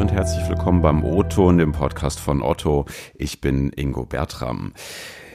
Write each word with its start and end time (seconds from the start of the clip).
und 0.00 0.12
herzlich 0.12 0.48
willkommen 0.48 0.80
beim 0.80 1.02
O-Ton, 1.02 1.58
dem 1.58 1.72
Podcast 1.72 2.20
von 2.20 2.40
Otto. 2.40 2.86
Ich 3.14 3.40
bin 3.40 3.72
Ingo 3.74 4.06
Bertram. 4.06 4.72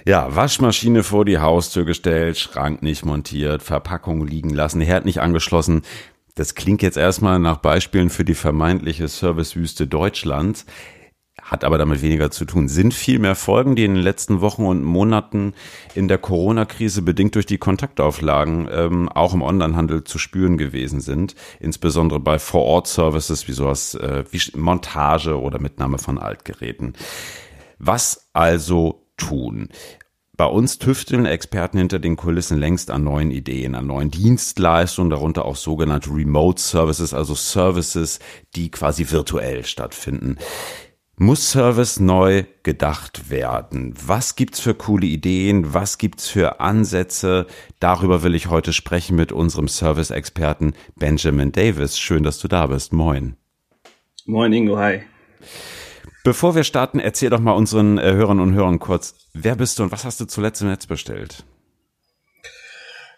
Ja, 0.05 0.34
Waschmaschine 0.34 1.04
vor 1.04 1.25
die 1.25 1.39
Haustür 1.39 1.84
gestellt, 1.84 2.38
Schrank 2.38 2.81
nicht 2.81 3.04
montiert, 3.04 3.62
Verpackung 3.62 4.26
liegen 4.26 4.52
lassen, 4.52 4.79
Herd 4.79 5.04
nicht 5.04 5.20
angeschlossen. 5.20 5.81
Das 6.36 6.55
klingt 6.55 6.81
jetzt 6.81 6.95
erstmal 6.95 7.39
nach 7.39 7.57
Beispielen 7.57 8.09
für 8.09 8.23
die 8.23 8.36
vermeintliche 8.36 9.09
Servicewüste 9.09 9.86
Deutschlands 9.86 10.66
hat 11.44 11.64
aber 11.64 11.78
damit 11.78 12.02
weniger 12.02 12.32
zu 12.32 12.46
tun. 12.46 12.68
Sind 12.68 12.94
viel 12.94 13.20
mehr 13.20 13.36
Folgen, 13.36 13.76
die 13.76 13.84
in 13.84 13.96
den 13.96 14.04
letzten 14.04 14.41
Wochen 14.41 14.66
und 14.66 14.84
Monaten 14.84 15.54
in 15.94 16.08
der 16.08 16.18
Corona-Krise 16.18 17.02
bedingt 17.02 17.36
durch 17.36 17.46
die 17.46 17.58
Kontaktauflagen 17.58 18.70
ähm, 18.71 19.09
auch 19.09 19.34
im 19.34 19.41
Onlinehandel 19.41 20.04
zu 20.04 20.18
spüren 20.18 20.58
gewesen 20.58 21.02
sind, 21.02 21.36
insbesondere 21.59 22.20
bei 22.20 22.40
Vor-Ort-Services 22.40 23.48
wie 23.48 23.53
sowas 23.53 23.95
äh, 23.95 24.23
wie 24.31 24.41
Montage 24.58 25.40
oder 25.40 25.59
Mitnahme 25.59 25.98
von 25.98 26.17
Altgeräten. 26.17 26.94
Was 27.78 28.30
also 28.34 29.05
tun? 29.17 29.70
Bei 30.36 30.45
uns 30.45 30.80
tüfteln 30.80 31.28
Experten 31.28 31.78
hinter 31.78 32.00
den 32.00 32.16
Kulissen 32.16 32.58
längst 32.58 32.89
an 32.89 33.03
neuen 33.03 33.30
Ideen, 33.30 33.75
an 33.75 33.86
neuen 33.86 34.09
Dienstleistungen, 34.09 35.12
darunter 35.12 35.45
auch 35.45 35.55
sogenannte 35.55 36.09
Remote 36.09 36.59
Services, 36.59 37.14
also 37.14 37.36
Services, 37.36 38.20
die 38.55 38.72
quasi 38.72 39.12
virtuell 39.12 39.64
stattfinden. 39.64 40.38
Muss 41.16 41.52
Service 41.52 41.99
neu 41.99 42.44
gedacht 42.63 43.30
werden? 43.30 43.94
Was 44.03 44.35
gibt's 44.35 44.59
für 44.59 44.73
coole 44.73 45.05
Ideen? 45.05 45.72
Was 45.72 45.99
gibt's 45.99 46.27
für 46.27 46.59
Ansätze? 46.59 47.45
Darüber 47.80 48.23
will 48.23 48.34
ich 48.34 48.48
heute 48.48 48.73
sprechen 48.73 49.16
mit 49.16 49.31
unserem 49.31 49.67
Service-Experten 49.67 50.73
Benjamin 50.95 51.52
Davis. 51.52 51.99
Schön, 51.99 52.23
dass 52.23 52.39
du 52.39 52.48
da 52.48 52.66
bist. 52.66 52.94
Moin. 52.94 53.36
Moin 54.25 54.52
Ingo, 54.53 54.80
hi. 54.80 55.03
Bevor 56.23 56.56
wir 56.56 56.64
starten, 56.64 57.00
erzähl 57.00 57.30
doch 57.30 57.39
mal 57.39 57.52
unseren 57.52 58.00
äh, 58.00 58.14
Hörern 58.14 58.39
und 58.39 58.56
Hörern 58.56 58.80
kurz, 58.80 59.14
wer 59.34 59.56
bist 59.56 59.78
du 59.78 59.84
und 59.84 59.91
was 59.91 60.06
hast 60.06 60.19
du 60.19 60.25
zuletzt 60.25 60.64
im 60.64 60.69
Netz 60.69 60.88
bestellt? 60.88 61.45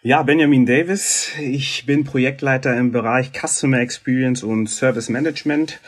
Ja, 0.02 0.22
Benjamin 0.22 0.66
Davis. 0.66 1.32
Ich 1.40 1.86
bin 1.86 2.04
Projektleiter 2.04 2.76
im 2.76 2.92
Bereich 2.92 3.30
Customer 3.32 3.80
Experience 3.80 4.42
und 4.42 4.68
Service 4.68 5.08
Management 5.08 5.80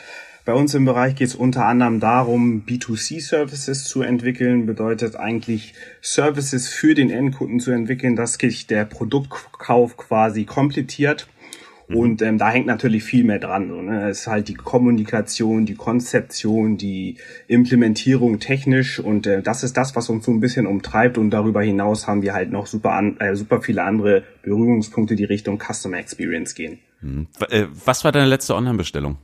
bei 0.49 0.55
uns 0.55 0.73
im 0.73 0.83
Bereich 0.83 1.13
geht 1.13 1.27
es 1.27 1.35
unter 1.35 1.67
anderem 1.67 1.99
darum, 1.99 2.63
B2C-Services 2.65 3.83
zu 3.83 4.01
entwickeln, 4.01 4.65
bedeutet 4.65 5.15
eigentlich 5.15 5.75
Services 6.01 6.69
für 6.69 6.95
den 6.95 7.11
Endkunden 7.11 7.59
zu 7.59 7.69
entwickeln, 7.69 8.15
dass 8.15 8.33
sich 8.33 8.65
der 8.65 8.85
Produktkauf 8.85 9.95
quasi 9.95 10.45
komplettiert. 10.45 11.27
Mhm. 11.87 11.95
Und 11.95 12.21
ähm, 12.23 12.39
da 12.39 12.49
hängt 12.49 12.65
natürlich 12.65 13.03
viel 13.03 13.25
mehr 13.25 13.37
dran. 13.37 13.69
So, 13.69 13.79
ne? 13.79 14.09
Es 14.09 14.21
ist 14.21 14.27
halt 14.27 14.47
die 14.47 14.55
Kommunikation, 14.55 15.67
die 15.67 15.75
Konzeption, 15.75 16.77
die 16.77 17.17
Implementierung 17.47 18.39
technisch 18.39 18.99
und 18.99 19.27
äh, 19.27 19.43
das 19.43 19.61
ist 19.61 19.77
das, 19.77 19.95
was 19.95 20.09
uns 20.09 20.25
so 20.25 20.31
ein 20.31 20.39
bisschen 20.39 20.65
umtreibt. 20.65 21.19
Und 21.19 21.29
darüber 21.29 21.61
hinaus 21.61 22.07
haben 22.07 22.23
wir 22.23 22.33
halt 22.33 22.51
noch 22.51 22.65
super, 22.65 22.93
an, 22.93 23.17
äh, 23.19 23.35
super 23.35 23.61
viele 23.61 23.83
andere 23.83 24.23
Berührungspunkte, 24.41 25.15
die 25.15 25.25
Richtung 25.25 25.59
Customer 25.59 25.99
Experience 25.99 26.55
gehen. 26.55 26.79
Mhm. 27.01 27.27
Äh, 27.51 27.67
was 27.85 28.03
war 28.03 28.11
deine 28.11 28.25
letzte 28.25 28.55
Online-Bestellung? 28.55 29.19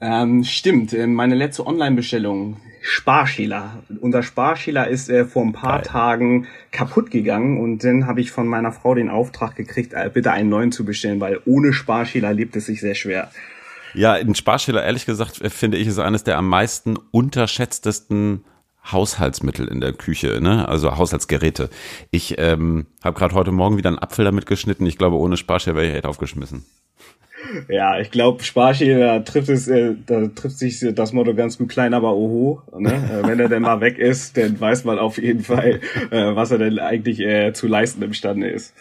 Ähm, 0.00 0.44
stimmt, 0.44 0.92
äh, 0.92 1.06
meine 1.06 1.34
letzte 1.34 1.66
Online-Bestellung, 1.66 2.56
Sparschäler. 2.80 3.82
Unser 4.00 4.22
Sparschäler 4.22 4.88
ist 4.88 5.10
äh, 5.10 5.26
vor 5.26 5.42
ein 5.42 5.52
paar 5.52 5.78
Geil. 5.78 5.86
Tagen 5.86 6.46
kaputt 6.70 7.10
gegangen 7.10 7.60
und 7.60 7.84
dann 7.84 8.06
habe 8.06 8.22
ich 8.22 8.30
von 8.30 8.46
meiner 8.46 8.72
Frau 8.72 8.94
den 8.94 9.10
Auftrag 9.10 9.54
gekriegt, 9.56 9.92
äh, 9.92 10.10
bitte 10.12 10.32
einen 10.32 10.48
neuen 10.48 10.72
zu 10.72 10.84
bestellen, 10.86 11.20
weil 11.20 11.40
ohne 11.44 11.74
Sparschäler 11.74 12.32
lebt 12.32 12.56
es 12.56 12.66
sich 12.66 12.80
sehr 12.80 12.94
schwer. 12.94 13.30
Ja, 13.92 14.14
ein 14.14 14.34
Sparschäler, 14.34 14.84
ehrlich 14.84 15.04
gesagt, 15.04 15.42
äh, 15.42 15.50
finde 15.50 15.76
ich, 15.76 15.86
ist 15.86 15.98
eines 15.98 16.24
der 16.24 16.38
am 16.38 16.48
meisten 16.48 16.96
unterschätztesten 17.10 18.44
Haushaltsmittel 18.90 19.68
in 19.68 19.82
der 19.82 19.92
Küche, 19.92 20.40
ne? 20.40 20.66
also 20.66 20.96
Haushaltsgeräte. 20.96 21.68
Ich 22.10 22.36
ähm, 22.38 22.86
habe 23.04 23.18
gerade 23.18 23.34
heute 23.34 23.52
Morgen 23.52 23.76
wieder 23.76 23.90
einen 23.90 23.98
Apfel 23.98 24.24
damit 24.24 24.46
geschnitten. 24.46 24.86
Ich 24.86 24.96
glaube, 24.96 25.16
ohne 25.16 25.36
Sparschäler 25.36 25.76
wäre 25.76 25.88
ich 25.88 25.94
echt 25.94 26.06
aufgeschmissen. 26.06 26.64
Ja, 27.68 27.98
ich 27.98 28.10
glaube, 28.10 28.42
Sparschäler, 28.42 29.18
da 29.18 29.20
trifft 29.20 29.48
es, 29.48 29.68
äh, 29.68 29.94
da 30.06 30.26
trifft 30.28 30.58
sich 30.58 30.84
das 30.94 31.12
Motto 31.12 31.34
ganz 31.34 31.58
gut 31.58 31.68
klein, 31.68 31.94
aber 31.94 32.14
oho. 32.14 32.62
Ne? 32.78 32.92
Äh, 32.92 33.26
wenn 33.26 33.40
er 33.40 33.48
denn 33.48 33.62
mal 33.62 33.80
weg 33.80 33.98
ist, 33.98 34.36
dann 34.36 34.60
weiß 34.60 34.84
man 34.84 34.98
auf 34.98 35.18
jeden 35.18 35.42
Fall, 35.42 35.80
äh, 36.10 36.34
was 36.34 36.50
er 36.50 36.58
denn 36.58 36.78
eigentlich 36.78 37.20
äh, 37.20 37.52
zu 37.52 37.66
leisten 37.66 38.02
imstande 38.02 38.48
ist. 38.48 38.74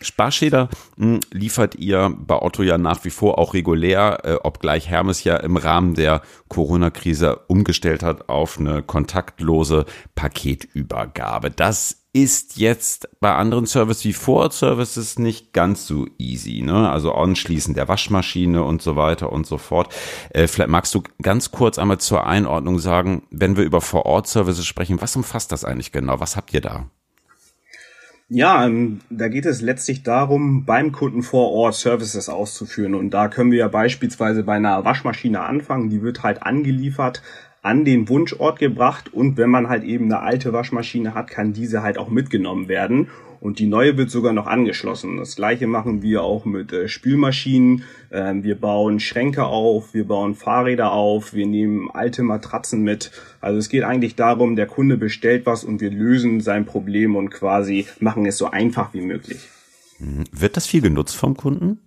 Sparschäler 0.00 0.68
mh, 0.96 1.06
hm, 1.06 1.20
liefert 1.32 1.74
ihr 1.76 2.14
bei 2.18 2.40
Otto 2.40 2.62
ja 2.62 2.78
nach 2.78 3.04
wie 3.04 3.10
vor 3.10 3.38
auch 3.38 3.54
regulär, 3.54 4.18
äh, 4.24 4.34
obgleich 4.42 4.88
Hermes 4.88 5.24
ja 5.24 5.36
im 5.36 5.56
Rahmen 5.56 5.94
der 5.94 6.22
Corona-Krise 6.48 7.40
umgestellt 7.46 8.02
hat 8.02 8.28
auf 8.28 8.58
eine 8.58 8.82
kontaktlose 8.82 9.86
Paketübergabe. 10.14 11.50
Das 11.50 11.99
ist 12.12 12.56
jetzt 12.56 13.08
bei 13.20 13.32
anderen 13.34 13.66
Services 13.66 14.04
wie 14.04 14.12
Vorort-Services 14.12 15.18
nicht 15.18 15.52
ganz 15.52 15.86
so 15.86 16.06
easy, 16.18 16.62
ne? 16.62 16.90
Also 16.90 17.12
Anschließen 17.12 17.74
der 17.74 17.86
Waschmaschine 17.86 18.64
und 18.64 18.82
so 18.82 18.96
weiter 18.96 19.32
und 19.32 19.46
so 19.46 19.58
fort. 19.58 19.94
Äh, 20.30 20.48
vielleicht 20.48 20.70
magst 20.70 20.94
du 20.94 21.02
ganz 21.22 21.52
kurz 21.52 21.78
einmal 21.78 21.98
zur 21.98 22.26
Einordnung 22.26 22.80
sagen, 22.80 23.22
wenn 23.30 23.56
wir 23.56 23.64
über 23.64 23.80
Vorort-Services 23.80 24.66
sprechen, 24.66 25.00
was 25.00 25.14
umfasst 25.14 25.52
das 25.52 25.64
eigentlich 25.64 25.92
genau? 25.92 26.18
Was 26.18 26.36
habt 26.36 26.52
ihr 26.52 26.60
da? 26.60 26.86
Ja, 28.32 28.64
ähm, 28.64 29.00
da 29.10 29.26
geht 29.26 29.44
es 29.44 29.60
letztlich 29.60 30.04
darum, 30.04 30.64
beim 30.64 30.92
Kunden 30.92 31.22
vor 31.22 31.50
Ort 31.50 31.74
Services 31.74 32.28
auszuführen. 32.28 32.94
Und 32.94 33.10
da 33.10 33.26
können 33.28 33.50
wir 33.50 33.58
ja 33.58 33.68
beispielsweise 33.68 34.44
bei 34.44 34.54
einer 34.54 34.84
Waschmaschine 34.84 35.40
anfangen. 35.40 35.90
Die 35.90 36.02
wird 36.02 36.22
halt 36.22 36.42
angeliefert 36.44 37.22
an 37.62 37.84
den 37.84 38.08
Wunschort 38.08 38.58
gebracht 38.58 39.12
und 39.12 39.36
wenn 39.36 39.50
man 39.50 39.68
halt 39.68 39.84
eben 39.84 40.06
eine 40.06 40.20
alte 40.20 40.52
Waschmaschine 40.52 41.14
hat, 41.14 41.28
kann 41.28 41.52
diese 41.52 41.82
halt 41.82 41.98
auch 41.98 42.08
mitgenommen 42.08 42.68
werden 42.68 43.08
und 43.40 43.58
die 43.58 43.66
neue 43.66 43.96
wird 43.96 44.10
sogar 44.10 44.32
noch 44.32 44.46
angeschlossen. 44.46 45.16
Das 45.16 45.34
gleiche 45.34 45.66
machen 45.66 46.02
wir 46.02 46.22
auch 46.22 46.44
mit 46.44 46.72
äh, 46.72 46.88
Spülmaschinen. 46.88 47.84
Ähm, 48.12 48.44
wir 48.44 48.54
bauen 48.54 49.00
Schränke 49.00 49.44
auf, 49.44 49.94
wir 49.94 50.06
bauen 50.06 50.34
Fahrräder 50.34 50.92
auf, 50.92 51.32
wir 51.32 51.46
nehmen 51.46 51.90
alte 51.90 52.22
Matratzen 52.22 52.82
mit. 52.82 53.10
Also 53.40 53.58
es 53.58 53.70
geht 53.70 53.82
eigentlich 53.82 54.14
darum, 54.14 54.56
der 54.56 54.66
Kunde 54.66 54.98
bestellt 54.98 55.46
was 55.46 55.64
und 55.64 55.80
wir 55.80 55.90
lösen 55.90 56.40
sein 56.40 56.66
Problem 56.66 57.16
und 57.16 57.30
quasi 57.30 57.86
machen 57.98 58.26
es 58.26 58.36
so 58.36 58.50
einfach 58.50 58.92
wie 58.92 59.02
möglich. 59.02 59.48
Wird 60.32 60.56
das 60.56 60.66
viel 60.66 60.82
genutzt 60.82 61.16
vom 61.16 61.36
Kunden? 61.36 61.78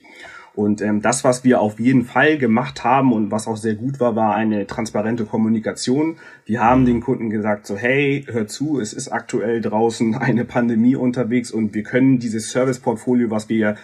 Und 0.55 0.83
ähm, 0.83 1.01
das, 1.01 1.23
was 1.23 1.45
wir 1.45 1.61
auf 1.61 1.79
jeden 1.79 2.05
Fall 2.05 2.37
gemacht 2.37 2.83
haben 2.83 3.13
und 3.13 3.31
was 3.31 3.47
auch 3.47 3.57
sehr 3.57 3.75
gut 3.75 4.01
war, 4.01 4.17
war 4.17 4.35
eine 4.35 4.67
transparente 4.67 5.25
Kommunikation. 5.25 6.17
Wir 6.45 6.61
haben 6.61 6.85
den 6.87 7.01
Kunden 7.01 7.31
gesagt, 7.31 7.67
so 7.67 7.77
hey, 7.77 8.27
hör 8.29 8.47
zu, 8.47 8.81
es 8.81 8.93
ist 8.93 9.09
aktuell 9.09 9.61
draußen 9.61 10.15
eine 10.17 10.45
Pandemie 10.45 10.97
unterwegs 10.97 11.51
und 11.51 11.75
wir 11.75 11.83
können 11.83 12.19
dieses 12.19 12.51
Service-Portfolio, 12.51 13.31
was 13.31 13.49
wir 13.49 13.77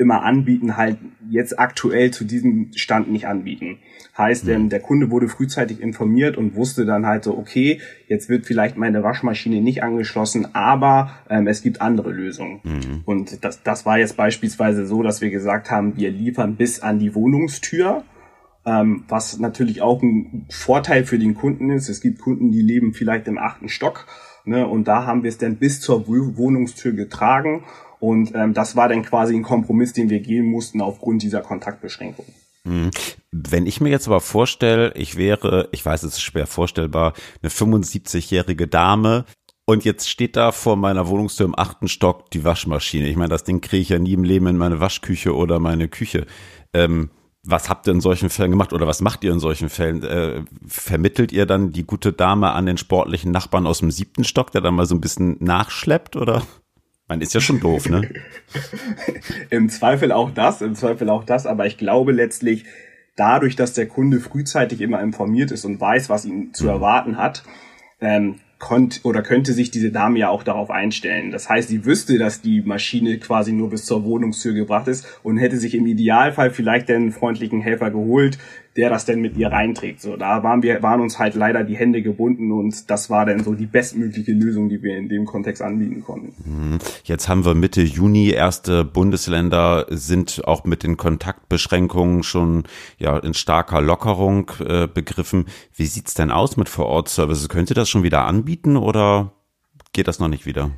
immer 0.00 0.22
anbieten, 0.22 0.76
halt 0.76 0.96
jetzt 1.28 1.58
aktuell 1.58 2.10
zu 2.10 2.24
diesem 2.24 2.72
Stand 2.74 3.10
nicht 3.10 3.26
anbieten. 3.26 3.78
Heißt, 4.16 4.46
mhm. 4.46 4.50
ähm, 4.50 4.68
der 4.70 4.80
Kunde 4.80 5.10
wurde 5.10 5.28
frühzeitig 5.28 5.80
informiert 5.80 6.36
und 6.36 6.56
wusste 6.56 6.86
dann 6.86 7.06
halt 7.06 7.24
so, 7.24 7.36
okay, 7.36 7.80
jetzt 8.08 8.28
wird 8.28 8.46
vielleicht 8.46 8.76
meine 8.76 9.02
Waschmaschine 9.02 9.60
nicht 9.60 9.82
angeschlossen, 9.82 10.54
aber 10.54 11.12
ähm, 11.28 11.46
es 11.46 11.62
gibt 11.62 11.80
andere 11.80 12.10
Lösungen. 12.10 12.60
Mhm. 12.64 13.02
Und 13.04 13.44
das, 13.44 13.62
das 13.62 13.86
war 13.86 13.98
jetzt 13.98 14.16
beispielsweise 14.16 14.86
so, 14.86 15.02
dass 15.02 15.20
wir 15.20 15.30
gesagt 15.30 15.70
haben, 15.70 15.96
wir 15.96 16.10
liefern 16.10 16.56
bis 16.56 16.80
an 16.80 16.98
die 16.98 17.14
Wohnungstür. 17.14 18.02
Ähm, 18.66 19.04
was 19.08 19.38
natürlich 19.38 19.80
auch 19.80 20.02
ein 20.02 20.44
Vorteil 20.50 21.04
für 21.04 21.18
den 21.18 21.34
Kunden 21.34 21.70
ist. 21.70 21.88
Es 21.88 22.02
gibt 22.02 22.20
Kunden, 22.20 22.52
die 22.52 22.60
leben 22.60 22.92
vielleicht 22.92 23.26
im 23.26 23.38
achten 23.38 23.70
Stock. 23.70 24.06
Ne, 24.44 24.66
und 24.66 24.88
da 24.88 25.06
haben 25.06 25.22
wir 25.22 25.28
es 25.28 25.38
dann 25.38 25.56
bis 25.56 25.80
zur 25.80 26.08
Wohnungstür 26.08 26.92
getragen. 26.92 27.64
Und 28.00 28.34
ähm, 28.34 28.54
das 28.54 28.76
war 28.76 28.88
dann 28.88 29.02
quasi 29.02 29.36
ein 29.36 29.42
Kompromiss, 29.42 29.92
den 29.92 30.10
wir 30.10 30.20
gehen 30.20 30.46
mussten 30.46 30.80
aufgrund 30.80 31.22
dieser 31.22 31.42
Kontaktbeschränkung. 31.42 32.24
Mhm. 32.64 32.90
Wenn 33.30 33.66
ich 33.66 33.80
mir 33.80 33.90
jetzt 33.90 34.06
aber 34.06 34.20
vorstelle, 34.20 34.92
ich 34.94 35.16
wäre, 35.16 35.68
ich 35.72 35.84
weiß, 35.84 36.02
es 36.02 36.14
ist 36.14 36.22
schwer 36.22 36.46
vorstellbar, 36.46 37.12
eine 37.42 37.50
75-jährige 37.50 38.66
Dame, 38.66 39.24
und 39.70 39.84
jetzt 39.84 40.10
steht 40.10 40.34
da 40.34 40.50
vor 40.50 40.74
meiner 40.74 41.06
Wohnungstür 41.06 41.46
im 41.46 41.56
achten 41.56 41.86
Stock 41.86 42.28
die 42.32 42.42
Waschmaschine. 42.42 43.06
Ich 43.06 43.16
meine, 43.16 43.28
das 43.28 43.44
Ding 43.44 43.60
kriege 43.60 43.82
ich 43.82 43.90
ja 43.90 44.00
nie 44.00 44.14
im 44.14 44.24
Leben 44.24 44.48
in 44.48 44.56
meine 44.56 44.80
Waschküche 44.80 45.32
oder 45.32 45.60
meine 45.60 45.86
Küche. 45.86 46.26
Ähm, 46.72 47.10
was 47.44 47.68
habt 47.68 47.86
ihr 47.86 47.92
in 47.92 48.00
solchen 48.00 48.30
Fällen 48.30 48.50
gemacht 48.50 48.72
oder 48.72 48.88
was 48.88 49.00
macht 49.00 49.22
ihr 49.22 49.32
in 49.32 49.38
solchen 49.38 49.68
Fällen? 49.68 50.02
Äh, 50.02 50.42
vermittelt 50.66 51.30
ihr 51.30 51.46
dann 51.46 51.70
die 51.70 51.84
gute 51.84 52.12
Dame 52.12 52.50
an 52.50 52.66
den 52.66 52.78
sportlichen 52.78 53.30
Nachbarn 53.30 53.66
aus 53.66 53.78
dem 53.78 53.92
siebten 53.92 54.24
Stock, 54.24 54.50
der 54.50 54.60
dann 54.60 54.74
mal 54.74 54.86
so 54.86 54.96
ein 54.96 55.00
bisschen 55.00 55.36
nachschleppt 55.38 56.16
oder? 56.16 56.42
Man 57.10 57.20
ist 57.22 57.34
ja 57.34 57.40
schon 57.40 57.58
doof, 57.58 57.88
ne? 57.88 58.08
Im 59.50 59.68
Zweifel 59.68 60.12
auch 60.12 60.30
das, 60.30 60.62
im 60.62 60.76
Zweifel 60.76 61.10
auch 61.10 61.24
das, 61.24 61.44
aber 61.44 61.66
ich 61.66 61.76
glaube 61.76 62.12
letztlich, 62.12 62.66
dadurch, 63.16 63.56
dass 63.56 63.72
der 63.72 63.88
Kunde 63.88 64.20
frühzeitig 64.20 64.80
immer 64.80 65.02
informiert 65.02 65.50
ist 65.50 65.64
und 65.64 65.80
weiß, 65.80 66.08
was 66.08 66.24
ihn 66.24 66.54
zu 66.54 66.66
mhm. 66.66 66.70
erwarten 66.70 67.16
hat, 67.16 67.42
ähm, 68.00 68.36
konnt 68.60 69.00
oder 69.02 69.22
könnte 69.22 69.52
sich 69.52 69.72
diese 69.72 69.90
Dame 69.90 70.20
ja 70.20 70.28
auch 70.28 70.44
darauf 70.44 70.70
einstellen. 70.70 71.32
Das 71.32 71.48
heißt, 71.48 71.68
sie 71.68 71.84
wüsste, 71.84 72.18
dass 72.18 72.42
die 72.42 72.60
Maschine 72.60 73.18
quasi 73.18 73.52
nur 73.52 73.70
bis 73.70 73.86
zur 73.86 74.04
Wohnungstür 74.04 74.52
gebracht 74.52 74.86
ist 74.86 75.06
und 75.24 75.38
hätte 75.38 75.56
sich 75.56 75.74
im 75.74 75.86
Idealfall 75.86 76.50
vielleicht 76.50 76.88
den 76.88 77.10
freundlichen 77.10 77.62
Helfer 77.62 77.90
geholt, 77.90 78.38
der 78.76 78.88
das 78.88 79.04
denn 79.04 79.20
mit 79.20 79.36
ihr 79.36 79.48
reinträgt. 79.48 80.00
So, 80.00 80.16
da 80.16 80.44
waren 80.44 80.62
wir, 80.62 80.80
waren 80.82 81.00
uns 81.00 81.18
halt 81.18 81.34
leider 81.34 81.64
die 81.64 81.76
Hände 81.76 82.02
gebunden 82.02 82.52
und 82.52 82.88
das 82.88 83.10
war 83.10 83.26
dann 83.26 83.42
so 83.42 83.54
die 83.54 83.66
bestmögliche 83.66 84.32
Lösung, 84.32 84.68
die 84.68 84.80
wir 84.82 84.96
in 84.96 85.08
dem 85.08 85.24
Kontext 85.24 85.60
anbieten 85.60 86.04
konnten. 86.04 86.34
Mhm. 86.44 86.78
Jetzt 87.02 87.28
haben 87.28 87.44
wir 87.44 87.54
Mitte 87.54 87.82
Juni, 87.82 88.30
erste 88.30 88.84
Bundesländer 88.84 89.86
sind 89.88 90.42
auch 90.44 90.64
mit 90.64 90.84
den 90.84 90.96
Kontaktbeschränkungen 90.96 92.22
schon 92.22 92.64
ja 92.98 93.18
in 93.18 93.34
starker 93.34 93.80
Lockerung 93.80 94.52
äh, 94.64 94.86
begriffen. 94.86 95.46
Wie 95.74 95.86
sieht's 95.86 96.14
denn 96.14 96.30
aus 96.30 96.56
mit 96.56 96.68
Vor-Ort-Services? 96.68 97.48
Könnt 97.48 97.70
ihr 97.70 97.74
das 97.74 97.88
schon 97.88 98.04
wieder 98.04 98.26
anbieten 98.26 98.49
oder 98.76 99.32
geht 99.92 100.08
das 100.08 100.18
noch 100.18 100.28
nicht 100.28 100.46
wieder? 100.46 100.70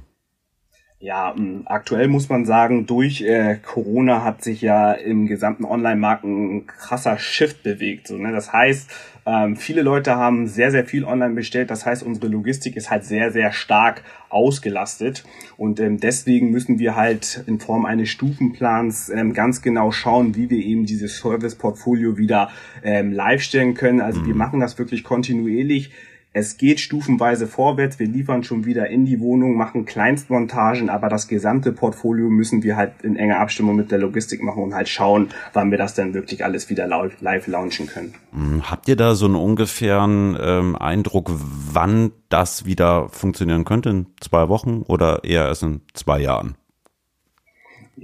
Ja, 1.03 1.35
aktuell 1.65 2.07
muss 2.07 2.29
man 2.29 2.45
sagen, 2.45 2.87
durch 2.87 3.23
äh, 3.23 3.57
Corona 3.61 4.23
hat 4.23 4.45
sich 4.45 4.63
ja 4.63 4.93
im 4.93 5.27
gesamten 5.27 5.65
Online-Markt 5.65 6.23
ein 6.23 6.69
krasser 6.69 7.19
Shift 7.19 7.65
bewegt. 7.65 8.07
So, 8.07 8.17
ne? 8.17 8.31
Das 8.31 8.53
heißt, 8.53 8.89
ähm, 9.27 9.57
viele 9.57 9.83
Leute 9.83 10.15
haben 10.15 10.47
sehr, 10.47 10.71
sehr 10.71 10.85
viel 10.85 11.05
online 11.05 11.35
bestellt. 11.35 11.73
Das 11.73 11.87
heißt, 11.87 12.05
unsere 12.05 12.29
Logistik 12.29 12.77
ist 12.77 12.89
halt 12.89 13.05
sehr, 13.05 13.33
sehr 13.33 13.51
stark 13.51 14.05
ausgelastet. 14.29 15.25
Und 15.57 15.81
ähm, 15.81 15.99
deswegen 15.99 16.53
müssen 16.53 16.79
wir 16.79 16.95
halt 16.95 17.43
in 17.49 17.59
Form 17.59 17.85
eines 17.85 18.09
Stufenplans 18.09 19.09
ähm, 19.09 19.33
ganz 19.33 19.61
genau 19.61 19.91
schauen, 19.91 20.37
wie 20.37 20.51
wir 20.51 20.65
eben 20.65 20.87
dieses 20.87 21.17
Service-Portfolio 21.19 22.17
wieder 22.17 22.51
ähm, 22.85 23.11
live 23.11 23.43
stellen 23.43 23.75
können. 23.75 24.01
Also 24.01 24.21
mhm. 24.21 24.27
wir 24.29 24.35
machen 24.37 24.61
das 24.61 24.79
wirklich 24.79 25.03
kontinuierlich 25.03 25.91
es 26.35 26.57
geht 26.57 26.81
stufenweise 26.81 27.47
vorwärts. 27.47 27.99
Wir 27.99 28.07
liefern 28.07 28.43
schon 28.43 28.65
wieder 28.65 28.89
in 28.89 29.05
die 29.05 29.21
Wohnung, 29.21 29.57
machen 29.57 29.85
Kleinstmontagen, 29.85 30.89
aber 30.89 31.09
das 31.09 31.29
gesamte 31.29 31.73
Portfolio 31.73 32.31
müssen 32.31 32.63
wir 32.63 32.77
halt 32.77 32.93
in 33.03 33.17
enger 33.17 33.41
Abstimmung 33.41 33.77
mit 33.77 33.91
der 33.91 33.99
Logistik 33.99 34.43
machen 34.43 34.63
und 34.63 34.75
halt 34.75 34.89
schauen, 34.89 35.29
wann 35.53 35.71
wir 35.71 35.79
das 35.79 35.95
dann 35.95 36.15
wirklich 36.15 36.45
alles 36.45 36.71
wieder 36.71 36.87
live 37.21 37.47
launchen 37.47 37.87
können. 37.87 38.15
Hm, 38.33 38.71
habt 38.71 38.89
ihr 38.89 38.97
da 38.97 39.15
so 39.15 39.27
einen 39.27 39.35
ungefähren 39.35 40.37
ähm, 40.41 40.77
Eindruck, 40.77 41.31
wann 41.31 42.13
das 42.31 42.65
wieder 42.65 43.09
funktionieren 43.11 43.65
könnte? 43.65 43.91
In 43.91 44.07
zwei 44.21 44.49
Wochen 44.49 44.83
oder 44.87 45.25
eher 45.25 45.47
erst 45.47 45.65
in 45.65 45.83
zwei 45.93 46.21
Jahren? 46.21 46.55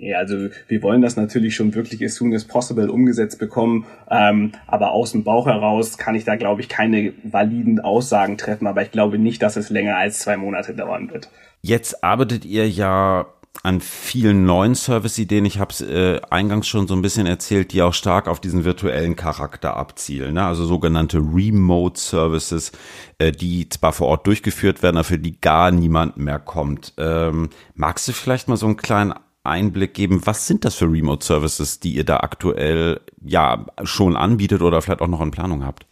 Ja, 0.01 0.19
also 0.19 0.49
wir 0.69 0.83
wollen 0.83 1.03
das 1.03 1.17
natürlich 1.17 1.57
schon 1.57 1.75
wirklich 1.75 2.05
as 2.05 2.15
soon 2.15 2.33
as 2.35 2.45
possible 2.45 2.91
umgesetzt 2.91 3.39
bekommen, 3.39 3.87
ähm, 4.11 4.53
aber 4.67 4.93
aus 4.93 5.13
dem 5.13 5.25
Bauch 5.25 5.47
heraus 5.47 5.99
kann 5.99 6.15
ich 6.15 6.25
da, 6.25 6.37
glaube 6.37 6.61
ich, 6.61 6.69
keine 6.69 7.13
validen 7.25 7.81
Aussagen 7.81 8.39
treffen, 8.39 8.67
aber 8.67 8.83
ich 8.83 8.91
glaube 8.91 9.19
nicht, 9.19 9.43
dass 9.43 9.57
es 9.57 9.71
länger 9.71 9.97
als 9.97 10.21
zwei 10.21 10.37
Monate 10.37 10.75
dauern 10.75 11.11
wird. 11.11 11.29
Jetzt 11.63 12.05
arbeitet 12.05 12.45
ihr 12.45 12.69
ja 12.69 13.27
an 13.63 13.81
vielen 13.81 14.45
neuen 14.45 14.75
Service-Ideen. 14.75 15.45
Ich 15.45 15.59
habe 15.59 15.73
es 15.73 15.81
äh, 15.81 16.21
eingangs 16.31 16.69
schon 16.69 16.87
so 16.87 16.95
ein 16.95 17.03
bisschen 17.03 17.27
erzählt, 17.27 17.73
die 17.73 17.83
auch 17.83 17.95
stark 17.95 18.29
auf 18.29 18.41
diesen 18.41 18.65
virtuellen 18.65 19.17
Charakter 19.17 19.77
abzielen. 19.77 20.35
Ne? 20.35 20.45
Also 20.45 20.65
sogenannte 20.65 21.19
Remote 21.19 21.99
Services, 21.99 22.73
äh, 23.19 23.33
die 23.33 23.69
zwar 23.69 23.93
vor 23.93 24.09
Ort 24.09 24.27
durchgeführt 24.27 24.83
werden, 24.83 24.97
aber 24.97 25.05
für 25.05 25.19
die 25.19 25.41
gar 25.41 25.73
niemand 25.73 26.17
mehr 26.19 26.39
kommt. 26.39 26.95
Ähm, 26.99 27.51
magst 27.75 28.07
du 28.07 28.13
vielleicht 28.13 28.49
mal 28.49 28.57
so 28.57 28.67
einen 28.67 28.77
kleinen 28.77 29.15
Einblick 29.49 29.95
geben, 29.95 30.23
was 30.25 30.47
sind 30.47 30.65
das 30.65 30.75
für 30.75 30.87
Remote 30.87 31.25
Services, 31.25 31.81
die 31.81 31.95
ihr 31.95 32.05
da 32.05 32.19
aktuell 32.19 33.01
ja 33.25 33.67
schon 33.83 34.17
anbietet 34.17 34.63
oder 34.63 34.83
vielleicht 34.83 35.01
auch 35.01 35.09
noch 35.09 35.21
in 35.21 35.31
Planung 35.31 35.65
habt? 35.65 35.87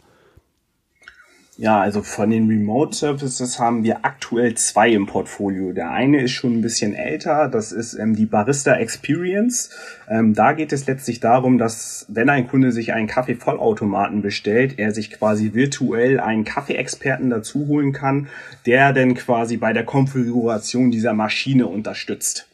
Ja, 1.59 1.81
also 1.81 2.03
von 2.03 2.29
den 2.29 2.47
Remote 2.47 2.95
Services 2.95 3.59
haben 3.59 3.83
wir 3.83 4.05
aktuell 4.05 4.53
zwei 4.53 4.91
im 4.91 5.07
Portfolio. 5.07 5.73
Der 5.73 5.89
eine 5.89 6.21
ist 6.21 6.31
schon 6.33 6.53
ein 6.53 6.61
bisschen 6.61 6.93
älter, 6.93 7.47
das 7.47 7.71
ist 7.71 7.95
ähm, 7.95 8.15
die 8.15 8.27
Barista 8.27 8.75
Experience. 8.75 9.71
Ähm, 10.07 10.35
da 10.35 10.53
geht 10.53 10.71
es 10.71 10.85
letztlich 10.85 11.19
darum, 11.19 11.57
dass 11.57 12.05
wenn 12.09 12.29
ein 12.29 12.47
Kunde 12.47 12.71
sich 12.71 12.93
einen 12.93 13.07
Kaffeevollautomaten 13.07 14.21
bestellt, 14.21 14.77
er 14.77 14.93
sich 14.93 15.09
quasi 15.09 15.55
virtuell 15.55 16.19
einen 16.19 16.43
Kaffeeexperten 16.43 17.31
dazu 17.31 17.65
holen 17.65 17.91
kann, 17.91 18.27
der 18.67 18.93
dann 18.93 19.15
quasi 19.15 19.57
bei 19.57 19.73
der 19.73 19.83
Konfiguration 19.83 20.91
dieser 20.91 21.13
Maschine 21.13 21.65
unterstützt. 21.65 22.47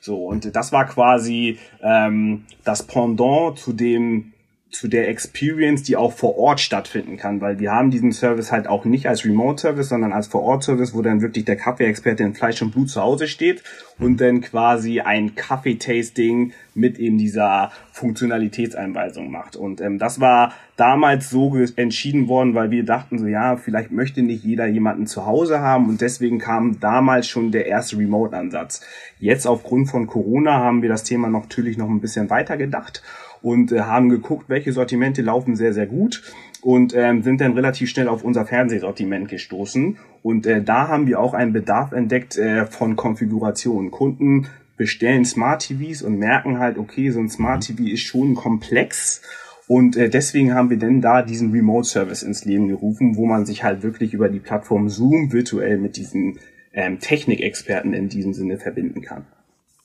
So, 0.00 0.26
und 0.26 0.54
das 0.54 0.72
war 0.72 0.86
quasi 0.86 1.58
ähm, 1.82 2.44
das 2.64 2.82
Pendant 2.84 3.58
zu 3.58 3.72
dem 3.72 4.32
zu 4.70 4.86
der 4.86 5.08
Experience, 5.08 5.82
die 5.82 5.96
auch 5.96 6.12
vor 6.12 6.36
Ort 6.36 6.60
stattfinden 6.60 7.16
kann, 7.16 7.40
weil 7.40 7.58
wir 7.58 7.72
haben 7.72 7.90
diesen 7.90 8.12
Service 8.12 8.52
halt 8.52 8.66
auch 8.66 8.84
nicht 8.84 9.08
als 9.08 9.24
Remote-Service, 9.24 9.88
sondern 9.88 10.12
als 10.12 10.26
Vor-Ort-Service, 10.26 10.94
wo 10.94 11.00
dann 11.00 11.22
wirklich 11.22 11.46
der 11.46 11.56
Kaffeeexperte 11.56 12.22
in 12.22 12.34
Fleisch 12.34 12.60
und 12.60 12.72
Blut 12.72 12.90
zu 12.90 13.00
Hause 13.00 13.28
steht 13.28 13.62
und 13.98 14.20
dann 14.20 14.42
quasi 14.42 15.00
ein 15.00 15.34
Kaffeetasting 15.34 16.52
mit 16.74 16.98
eben 16.98 17.16
dieser 17.16 17.72
Funktionalitätseinweisung 17.92 19.30
macht. 19.30 19.56
Und 19.56 19.80
ähm, 19.80 19.98
das 19.98 20.20
war 20.20 20.52
damals 20.76 21.30
so 21.30 21.56
entschieden 21.76 22.28
worden, 22.28 22.54
weil 22.54 22.70
wir 22.70 22.84
dachten 22.84 23.18
so, 23.18 23.26
ja, 23.26 23.56
vielleicht 23.56 23.90
möchte 23.90 24.22
nicht 24.22 24.44
jeder 24.44 24.66
jemanden 24.66 25.06
zu 25.06 25.24
Hause 25.24 25.60
haben 25.60 25.88
und 25.88 26.02
deswegen 26.02 26.38
kam 26.38 26.78
damals 26.78 27.26
schon 27.26 27.50
der 27.52 27.66
erste 27.66 27.96
Remote-Ansatz. 27.96 28.82
Jetzt 29.18 29.46
aufgrund 29.46 29.88
von 29.88 30.06
Corona 30.06 30.58
haben 30.58 30.82
wir 30.82 30.90
das 30.90 31.04
Thema 31.04 31.28
natürlich 31.28 31.78
noch 31.78 31.88
ein 31.88 32.00
bisschen 32.00 32.28
weiter 32.28 32.58
gedacht 32.58 33.02
und 33.42 33.72
äh, 33.72 33.80
haben 33.80 34.08
geguckt, 34.08 34.48
welche 34.48 34.72
Sortimente 34.72 35.22
laufen 35.22 35.56
sehr, 35.56 35.72
sehr 35.72 35.86
gut 35.86 36.22
und 36.62 36.94
ähm, 36.94 37.22
sind 37.22 37.40
dann 37.40 37.52
relativ 37.52 37.88
schnell 37.90 38.08
auf 38.08 38.24
unser 38.24 38.44
Fernsehsortiment 38.44 39.28
gestoßen. 39.28 39.96
Und 40.22 40.46
äh, 40.46 40.62
da 40.62 40.88
haben 40.88 41.06
wir 41.06 41.20
auch 41.20 41.34
einen 41.34 41.52
Bedarf 41.52 41.92
entdeckt 41.92 42.36
äh, 42.36 42.66
von 42.66 42.96
Konfigurationen. 42.96 43.90
Kunden 43.90 44.48
bestellen 44.76 45.24
Smart 45.24 45.62
TVs 45.62 46.02
und 46.02 46.18
merken 46.18 46.58
halt, 46.58 46.78
okay, 46.78 47.10
so 47.10 47.20
ein 47.20 47.28
Smart 47.28 47.64
TV 47.64 47.84
ist 47.84 48.02
schon 48.02 48.34
komplex. 48.34 49.22
Und 49.66 49.96
äh, 49.96 50.08
deswegen 50.08 50.54
haben 50.54 50.70
wir 50.70 50.78
denn 50.78 51.00
da 51.00 51.22
diesen 51.22 51.52
Remote 51.52 51.86
Service 51.86 52.22
ins 52.22 52.44
Leben 52.44 52.68
gerufen, 52.68 53.16
wo 53.16 53.26
man 53.26 53.44
sich 53.44 53.64
halt 53.64 53.82
wirklich 53.82 54.14
über 54.14 54.28
die 54.28 54.40
Plattform 54.40 54.88
Zoom 54.88 55.32
virtuell 55.32 55.78
mit 55.78 55.96
diesen 55.96 56.38
ähm, 56.72 56.98
Technikexperten 57.00 57.92
in 57.92 58.08
diesem 58.08 58.32
Sinne 58.32 58.58
verbinden 58.58 59.02
kann. 59.02 59.26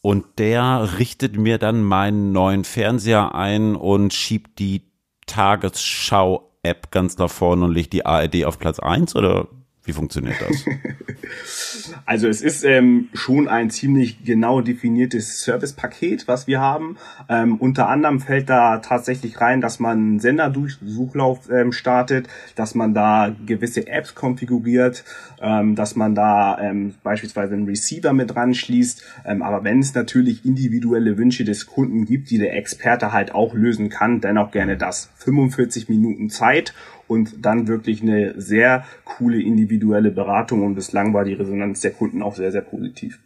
Und 0.05 0.37
der 0.37 0.99
richtet 0.99 1.37
mir 1.37 1.57
dann 1.57 1.81
meinen 1.81 2.33
neuen 2.33 2.65
Fernseher 2.65 3.35
ein 3.35 3.77
und 3.77 4.13
schiebt 4.13 4.59
die 4.59 4.91
Tagesschau-App 5.27 6.91
ganz 6.91 7.17
nach 7.17 7.29
vorne 7.29 7.63
und 7.63 7.71
legt 7.71 7.93
die 7.93 8.05
ARD 8.05 8.43
auf 8.43 8.59
Platz 8.59 8.79
eins 8.79 9.15
oder 9.15 9.47
Wie 9.85 9.91
funktioniert 9.91 10.37
das? 10.39 10.65
also 12.05 12.29
es 12.29 12.41
ist 12.41 12.63
ähm, 12.63 13.09
schon 13.13 13.49
ein 13.49 13.69
ziemlich 13.69 14.23
genau 14.23 14.61
definiertes 14.61 15.43
Servicepaket, 15.43 16.25
was 16.25 16.47
wir 16.47 16.61
haben. 16.61 16.97
Ähm, 17.27 17.57
unter 17.57 17.89
anderem 17.89 18.21
fällt 18.21 18.49
da 18.49 18.77
tatsächlich 18.77 19.41
rein, 19.41 19.59
dass 19.59 19.81
man 19.81 19.97
einen 19.97 20.19
Senderdurchsuchlauf 20.19 21.49
ähm, 21.49 21.73
startet, 21.73 22.29
dass 22.55 22.75
man 22.75 22.93
da 22.93 23.35
gewisse 23.45 23.85
Apps 23.87 24.15
konfiguriert, 24.15 25.03
ähm, 25.41 25.75
dass 25.75 25.97
man 25.97 26.15
da 26.15 26.59
ähm, 26.61 26.95
beispielsweise 27.03 27.53
einen 27.53 27.65
Receiver 27.65 28.13
mit 28.13 28.33
dran 28.33 28.53
schließt. 28.53 29.03
Ähm, 29.25 29.41
aber 29.41 29.65
wenn 29.65 29.79
es 29.79 29.93
natürlich 29.93 30.45
individuelle 30.45 31.17
Wünsche 31.17 31.43
des 31.43 31.65
Kunden 31.65 32.05
gibt, 32.05 32.29
die 32.29 32.37
der 32.37 32.55
Experte 32.55 33.11
halt 33.11 33.35
auch 33.35 33.53
lösen 33.53 33.89
kann, 33.89 34.21
dann 34.21 34.37
auch 34.37 34.51
gerne 34.51 34.77
das. 34.77 35.09
45 35.17 35.89
Minuten 35.89 36.29
Zeit 36.29 36.73
und 37.13 37.45
dann 37.45 37.67
wirklich 37.67 38.01
eine 38.01 38.39
sehr 38.39 38.83
coole 39.05 39.41
individuelle 39.41 40.11
Beratung 40.11 40.65
und 40.65 40.75
bislang 40.75 41.13
war 41.13 41.23
die 41.23 41.33
Resonanz 41.33 41.81
der 41.81 41.91
Kunden 41.91 42.21
auch 42.21 42.35
sehr, 42.35 42.51
sehr 42.51 42.61
positiv. 42.61 43.19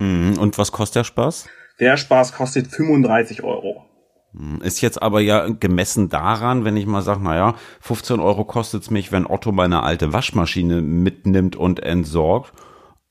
Mhm. 0.00 0.38
Und 0.38 0.58
was 0.58 0.72
kostet 0.72 0.96
der 0.96 1.04
Spaß? 1.04 1.48
Der 1.80 1.96
Spaß 1.96 2.32
kostet 2.32 2.66
35 2.66 3.44
Euro. 3.44 3.84
Mhm. 4.32 4.60
Ist 4.62 4.80
jetzt 4.80 5.00
aber 5.00 5.20
ja 5.20 5.48
gemessen 5.48 6.08
daran, 6.08 6.64
wenn 6.64 6.76
ich 6.76 6.86
mal 6.86 7.02
sage, 7.02 7.22
naja, 7.22 7.54
15 7.80 8.20
Euro 8.20 8.44
kostet 8.44 8.82
es 8.82 8.90
mich, 8.90 9.12
wenn 9.12 9.26
Otto 9.26 9.52
meine 9.52 9.82
alte 9.82 10.12
Waschmaschine 10.12 10.80
mitnimmt 10.80 11.56
und 11.56 11.80
entsorgt, 11.80 12.52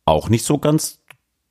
auch 0.05 0.29
nicht 0.29 0.46
so 0.46 0.57
ganz 0.57 1.00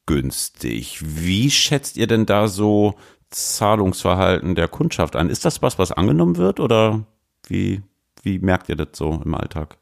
günstig. 0.06 1.00
Wie 1.02 1.50
schätzt 1.50 1.96
ihr 1.96 2.06
denn 2.06 2.26
da 2.26 2.48
so 2.48 2.94
Zahlungsverhalten 3.30 4.54
der 4.54 4.68
Kundschaft 4.68 5.16
ein? 5.16 5.30
Ist 5.30 5.44
das 5.44 5.62
was, 5.62 5.78
was 5.78 5.92
angenommen 5.92 6.36
wird 6.36 6.60
oder 6.60 7.04
wie 7.48 7.82
wie 8.26 8.40
merkt 8.40 8.68
ihr 8.68 8.76
das 8.76 8.88
so 8.92 9.22
im 9.24 9.34
Alltag? 9.34 9.78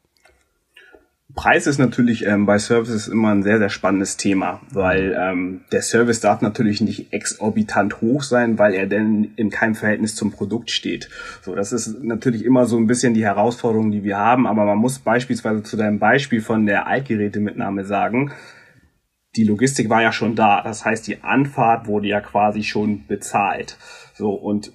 Preis 1.33 1.65
ist 1.65 1.79
natürlich 1.79 2.25
ähm, 2.25 2.45
bei 2.45 2.59
Services 2.59 3.07
immer 3.07 3.31
ein 3.31 3.41
sehr, 3.41 3.57
sehr 3.57 3.69
spannendes 3.69 4.15
Thema, 4.15 4.61
weil 4.71 5.17
ähm, 5.19 5.61
der 5.71 5.81
Service 5.81 6.21
darf 6.21 6.41
natürlich 6.41 6.79
nicht 6.79 7.11
exorbitant 7.11 7.99
hoch 7.99 8.21
sein, 8.21 8.59
weil 8.59 8.73
er 8.75 8.85
denn 8.85 9.33
in 9.35 9.49
keinem 9.49 9.73
Verhältnis 9.73 10.15
zum 10.15 10.31
Produkt 10.31 10.69
steht. 10.69 11.09
So, 11.41 11.55
das 11.55 11.73
ist 11.73 12.03
natürlich 12.03 12.45
immer 12.45 12.67
so 12.67 12.77
ein 12.77 12.87
bisschen 12.87 13.15
die 13.15 13.25
Herausforderung, 13.25 13.91
die 13.91 14.03
wir 14.03 14.17
haben, 14.17 14.45
aber 14.45 14.63
man 14.65 14.77
muss 14.77 14.99
beispielsweise 14.99 15.63
zu 15.63 15.75
deinem 15.75 15.97
Beispiel 15.97 16.41
von 16.41 16.67
der 16.67 16.85
Altgerätemitnahme 16.85 17.83
sagen, 17.83 18.31
die 19.35 19.43
Logistik 19.43 19.89
war 19.89 20.03
ja 20.03 20.11
schon 20.11 20.35
da. 20.35 20.61
Das 20.61 20.85
heißt, 20.85 21.07
die 21.07 21.23
Anfahrt 21.23 21.87
wurde 21.87 22.07
ja 22.07 22.21
quasi 22.21 22.63
schon 22.63 23.07
bezahlt. 23.07 23.77
So, 24.13 24.29
und 24.33 24.71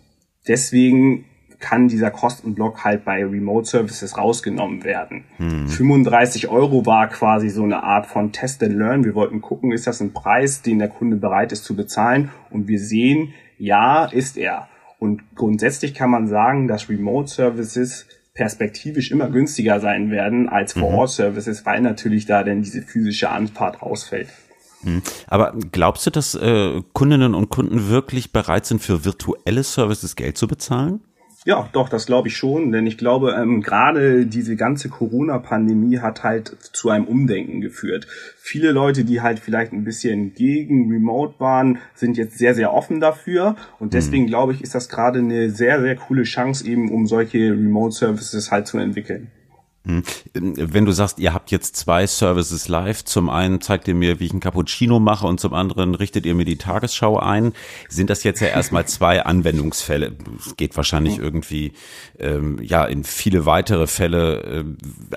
deswegen 0.46 1.24
kann 1.60 1.88
dieser 1.88 2.10
Kostenblock 2.10 2.84
halt 2.84 3.04
bei 3.04 3.24
Remote 3.24 3.68
Services 3.68 4.16
rausgenommen 4.16 4.82
werden. 4.82 5.24
Hm. 5.36 5.68
35 5.68 6.48
Euro 6.48 6.86
war 6.86 7.08
quasi 7.08 7.50
so 7.50 7.62
eine 7.62 7.82
Art 7.82 8.06
von 8.06 8.32
Test 8.32 8.62
and 8.62 8.74
Learn. 8.74 9.04
Wir 9.04 9.14
wollten 9.14 9.40
gucken, 9.40 9.72
ist 9.72 9.86
das 9.86 10.00
ein 10.00 10.12
Preis, 10.12 10.62
den 10.62 10.78
der 10.78 10.88
Kunde 10.88 11.16
bereit 11.16 11.52
ist 11.52 11.64
zu 11.64 11.76
bezahlen? 11.76 12.30
Und 12.50 12.66
wir 12.66 12.80
sehen, 12.80 13.34
ja, 13.58 14.06
ist 14.06 14.36
er. 14.38 14.68
Und 14.98 15.34
grundsätzlich 15.36 15.94
kann 15.94 16.10
man 16.10 16.26
sagen, 16.26 16.66
dass 16.66 16.88
Remote 16.88 17.28
Services 17.28 18.06
perspektivisch 18.34 19.10
immer 19.10 19.28
günstiger 19.28 19.80
sein 19.80 20.10
werden 20.10 20.48
als 20.48 20.72
Vor-Ort-Services, 20.72 21.60
mhm. 21.60 21.66
weil 21.66 21.80
natürlich 21.80 22.26
da 22.26 22.42
denn 22.42 22.62
diese 22.62 22.82
physische 22.82 23.28
Anfahrt 23.30 23.82
rausfällt. 23.82 24.28
Hm. 24.82 25.02
Aber 25.26 25.54
glaubst 25.72 26.06
du, 26.06 26.10
dass 26.10 26.34
äh, 26.34 26.80
Kundinnen 26.94 27.34
und 27.34 27.50
Kunden 27.50 27.90
wirklich 27.90 28.32
bereit 28.32 28.64
sind, 28.64 28.80
für 28.80 29.04
virtuelle 29.04 29.62
Services 29.62 30.16
Geld 30.16 30.38
zu 30.38 30.48
bezahlen? 30.48 31.00
Ja, 31.46 31.70
doch, 31.72 31.88
das 31.88 32.04
glaube 32.04 32.28
ich 32.28 32.36
schon, 32.36 32.70
denn 32.70 32.86
ich 32.86 32.98
glaube, 32.98 33.32
ähm, 33.32 33.62
gerade 33.62 34.26
diese 34.26 34.56
ganze 34.56 34.90
Corona-Pandemie 34.90 35.98
hat 35.98 36.22
halt 36.22 36.54
zu 36.74 36.90
einem 36.90 37.06
Umdenken 37.06 37.62
geführt. 37.62 38.06
Viele 38.36 38.72
Leute, 38.72 39.04
die 39.04 39.22
halt 39.22 39.38
vielleicht 39.38 39.72
ein 39.72 39.84
bisschen 39.84 40.34
gegen 40.34 40.90
Remote 40.92 41.36
waren, 41.38 41.78
sind 41.94 42.18
jetzt 42.18 42.36
sehr, 42.36 42.54
sehr 42.54 42.74
offen 42.74 43.00
dafür 43.00 43.56
und 43.78 43.86
mhm. 43.86 43.90
deswegen 43.92 44.24
mhm. 44.24 44.28
glaube 44.28 44.52
ich, 44.52 44.60
ist 44.60 44.74
das 44.74 44.90
gerade 44.90 45.20
eine 45.20 45.48
sehr, 45.48 45.80
sehr 45.80 45.96
coole 45.96 46.24
Chance 46.24 46.66
eben, 46.66 46.90
um 46.90 47.06
solche 47.06 47.52
Remote-Services 47.52 48.50
halt 48.50 48.66
zu 48.66 48.76
entwickeln. 48.76 49.30
Hm. 49.86 50.02
Wenn 50.34 50.84
du 50.84 50.92
sagst, 50.92 51.18
ihr 51.18 51.32
habt 51.32 51.50
jetzt 51.50 51.74
zwei 51.74 52.06
Services 52.06 52.68
live, 52.68 53.02
zum 53.02 53.30
einen 53.30 53.62
zeigt 53.62 53.88
ihr 53.88 53.94
mir, 53.94 54.20
wie 54.20 54.26
ich 54.26 54.30
einen 54.32 54.40
Cappuccino 54.40 55.00
mache 55.00 55.26
und 55.26 55.40
zum 55.40 55.54
anderen 55.54 55.94
richtet 55.94 56.26
ihr 56.26 56.34
mir 56.34 56.44
die 56.44 56.58
Tagesschau 56.58 57.18
ein, 57.18 57.54
sind 57.88 58.10
das 58.10 58.22
jetzt 58.22 58.40
ja 58.40 58.48
erstmal 58.48 58.84
zwei 58.86 59.24
Anwendungsfälle. 59.24 60.16
Es 60.38 60.56
geht 60.56 60.76
wahrscheinlich 60.76 61.18
irgendwie 61.18 61.72
ähm, 62.18 62.58
ja 62.62 62.84
in 62.84 63.04
viele 63.04 63.46
weitere 63.46 63.86
Fälle. 63.86 64.42
Äh, 64.42 64.64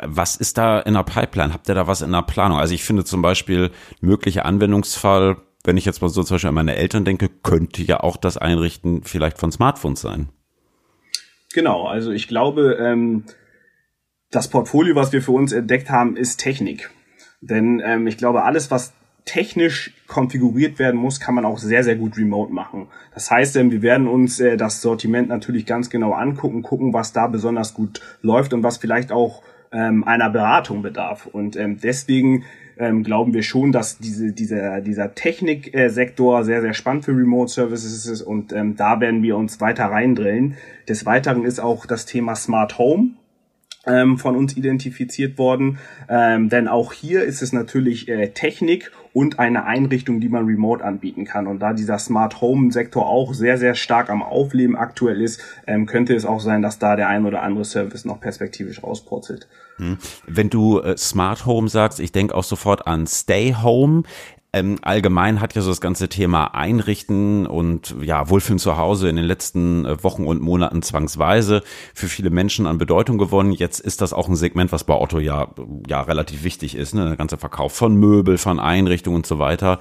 was 0.03 0.37
ist 0.37 0.57
da 0.57 0.79
in 0.79 0.93
der 0.93 1.03
Pipeline? 1.03 1.53
Habt 1.53 1.67
ihr 1.67 1.75
da 1.75 1.87
was 1.87 2.01
in 2.01 2.11
der 2.13 2.21
Planung? 2.21 2.57
Also 2.57 2.73
ich 2.73 2.85
finde 2.85 3.03
zum 3.03 3.21
Beispiel 3.21 3.69
möglicher 3.99 4.45
Anwendungsfall, 4.45 5.37
wenn 5.65 5.75
ich 5.75 5.83
jetzt 5.83 6.01
mal 6.01 6.07
so 6.07 6.23
zum 6.23 6.35
Beispiel 6.35 6.49
an 6.49 6.55
meine 6.55 6.77
Eltern 6.77 7.03
denke, 7.03 7.27
könnte 7.27 7.83
ja 7.83 7.99
auch 7.99 8.15
das 8.15 8.37
Einrichten 8.37 9.03
vielleicht 9.03 9.39
von 9.39 9.51
Smartphones 9.51 9.99
sein. 9.99 10.29
Genau, 11.53 11.85
also 11.85 12.11
ich 12.11 12.27
glaube, 12.27 12.77
ähm, 12.79 13.25
das 14.33 14.47
Portfolio, 14.47 14.95
was 14.95 15.13
wir 15.13 15.21
für 15.21 15.31
uns 15.31 15.53
entdeckt 15.53 15.89
haben, 15.89 16.17
ist 16.17 16.37
Technik. 16.37 16.89
Denn 17.39 17.81
ähm, 17.85 18.07
ich 18.07 18.17
glaube, 18.17 18.43
alles, 18.43 18.71
was 18.71 18.93
technisch 19.25 19.93
konfiguriert 20.07 20.79
werden 20.79 20.99
muss, 20.99 21.19
kann 21.19 21.35
man 21.35 21.45
auch 21.45 21.57
sehr, 21.57 21.83
sehr 21.83 21.95
gut 21.95 22.17
remote 22.17 22.51
machen. 22.51 22.87
Das 23.13 23.31
heißt, 23.31 23.55
ähm, 23.57 23.71
wir 23.71 23.81
werden 23.81 24.07
uns 24.07 24.39
äh, 24.39 24.57
das 24.57 24.81
Sortiment 24.81 25.29
natürlich 25.29 25.65
ganz 25.65 25.89
genau 25.89 26.13
angucken, 26.13 26.63
gucken, 26.63 26.93
was 26.93 27.13
da 27.13 27.27
besonders 27.27 27.73
gut 27.73 28.01
läuft 28.21 28.53
und 28.53 28.63
was 28.63 28.77
vielleicht 28.77 29.11
auch 29.11 29.43
ähm, 29.71 30.03
einer 30.03 30.29
Beratung 30.29 30.81
bedarf. 30.81 31.27
Und 31.27 31.55
ähm, 31.55 31.79
deswegen 31.81 32.43
glauben 33.03 33.35
wir 33.35 33.43
schon, 33.43 33.71
dass 33.71 33.99
diese, 33.99 34.31
dieser, 34.31 34.81
dieser 34.81 35.13
Techniksektor 35.13 36.43
sehr, 36.43 36.61
sehr 36.61 36.73
spannend 36.73 37.05
für 37.05 37.11
Remote 37.11 37.51
Services 37.51 38.07
ist 38.07 38.23
und 38.23 38.51
da 38.51 38.99
werden 38.99 39.21
wir 39.21 39.37
uns 39.37 39.61
weiter 39.61 39.85
reindrillen. 39.85 40.57
Des 40.89 41.05
Weiteren 41.05 41.45
ist 41.45 41.59
auch 41.59 41.85
das 41.85 42.07
Thema 42.07 42.33
Smart 42.33 42.79
Home 42.79 43.11
ähm, 43.85 44.17
von 44.17 44.35
uns 44.35 44.55
identifiziert 44.55 45.37
worden. 45.37 45.79
Ähm, 46.09 46.49
denn 46.49 46.67
auch 46.67 46.93
hier 46.93 47.23
ist 47.23 47.41
es 47.41 47.53
natürlich 47.53 48.07
äh, 48.07 48.29
Technik 48.29 48.91
und 49.13 49.39
eine 49.39 49.65
Einrichtung, 49.65 50.19
die 50.19 50.29
man 50.29 50.45
remote 50.45 50.83
anbieten 50.83 51.25
kann. 51.25 51.47
Und 51.47 51.59
da 51.59 51.73
dieser 51.73 51.99
Smart 51.99 52.41
Home 52.41 52.71
Sektor 52.71 53.07
auch 53.07 53.33
sehr, 53.33 53.57
sehr 53.57 53.75
stark 53.75 54.09
am 54.09 54.23
Aufleben 54.23 54.75
aktuell 54.75 55.21
ist, 55.21 55.41
ähm, 55.67 55.85
könnte 55.85 56.15
es 56.15 56.25
auch 56.25 56.39
sein, 56.39 56.61
dass 56.61 56.79
da 56.79 56.95
der 56.95 57.07
ein 57.09 57.25
oder 57.25 57.43
andere 57.43 57.65
Service 57.65 58.05
noch 58.05 58.19
perspektivisch 58.19 58.83
rauspurzelt. 58.83 59.47
Hm. 59.77 59.97
Wenn 60.27 60.49
du 60.49 60.79
äh, 60.79 60.97
Smart 60.97 61.45
Home 61.45 61.67
sagst, 61.67 61.99
ich 61.99 62.11
denke 62.11 62.35
auch 62.35 62.43
sofort 62.43 62.87
an 62.87 63.07
Stay 63.07 63.55
Home. 63.61 64.03
Ähm, 64.55 64.77
allgemein 64.83 65.41
hat 65.41 65.55
ja 65.55 65.63
so 65.63 65.71
das 65.71 65.81
ganze 65.81 66.09
Thema 66.09 66.53
Einrichten 66.53 67.47
und 67.47 67.95
ja, 68.01 68.29
Wohlfühlen 68.29 68.59
zu 68.59 68.77
Hause 68.77 69.09
in 69.09 69.15
den 69.15 69.25
letzten 69.25 69.83
äh, 69.83 70.03
Wochen 70.03 70.27
und 70.27 70.43
Monaten 70.43 70.83
zwangsweise 70.83 71.63
für 71.95 72.07
viele 72.07 72.29
Menschen 72.29 72.67
an 72.67 72.77
Bedeutung 72.77 73.17
gewonnen. 73.17 73.51
Jetzt 73.51 73.79
ist 73.79 74.01
das 74.01 74.13
auch 74.13 74.29
ein 74.29 74.35
Segment, 74.35 74.71
was 74.71 74.83
bei 74.83 74.93
Otto 74.93 75.17
ja, 75.17 75.47
ja 75.87 76.01
relativ 76.01 76.43
wichtig 76.43 76.75
ist, 76.75 76.93
ne? 76.93 77.07
Der 77.07 77.17
ganze 77.17 77.37
Verkauf 77.37 77.73
von 77.73 77.95
Möbel, 77.95 78.37
von 78.37 78.59
Einrichtungen 78.59 79.17
und 79.17 79.25
so 79.25 79.39
weiter. 79.39 79.79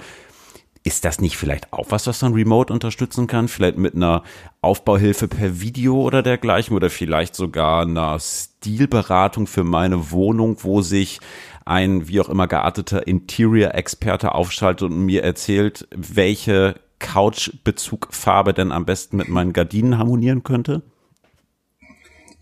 Ist 0.85 1.05
das 1.05 1.21
nicht 1.21 1.37
vielleicht 1.37 1.71
auch 1.71 1.91
was, 1.91 2.07
was 2.07 2.21
man 2.23 2.33
remote 2.33 2.73
unterstützen 2.73 3.27
kann? 3.27 3.47
Vielleicht 3.47 3.77
mit 3.77 3.95
einer 3.95 4.23
Aufbauhilfe 4.61 5.27
per 5.27 5.61
Video 5.61 6.01
oder 6.01 6.23
dergleichen 6.23 6.75
oder 6.75 6.89
vielleicht 6.89 7.35
sogar 7.35 7.83
einer 7.83 8.19
Stilberatung 8.19 9.47
für 9.47 9.63
meine 9.63 10.11
Wohnung, 10.11 10.57
wo 10.61 10.81
sich 10.81 11.19
ein 11.65 12.07
wie 12.07 12.19
auch 12.19 12.29
immer 12.29 12.47
gearteter 12.47 13.07
Interior-Experte 13.07 14.33
aufschaltet 14.33 14.89
und 14.89 15.05
mir 15.05 15.23
erzählt, 15.23 15.87
welche 15.95 16.75
Couch-Bezugfarbe 16.99 18.53
denn 18.53 18.71
am 18.71 18.85
besten 18.85 19.17
mit 19.17 19.29
meinen 19.29 19.53
Gardinen 19.53 19.97
harmonieren 19.97 20.43
könnte? 20.43 20.81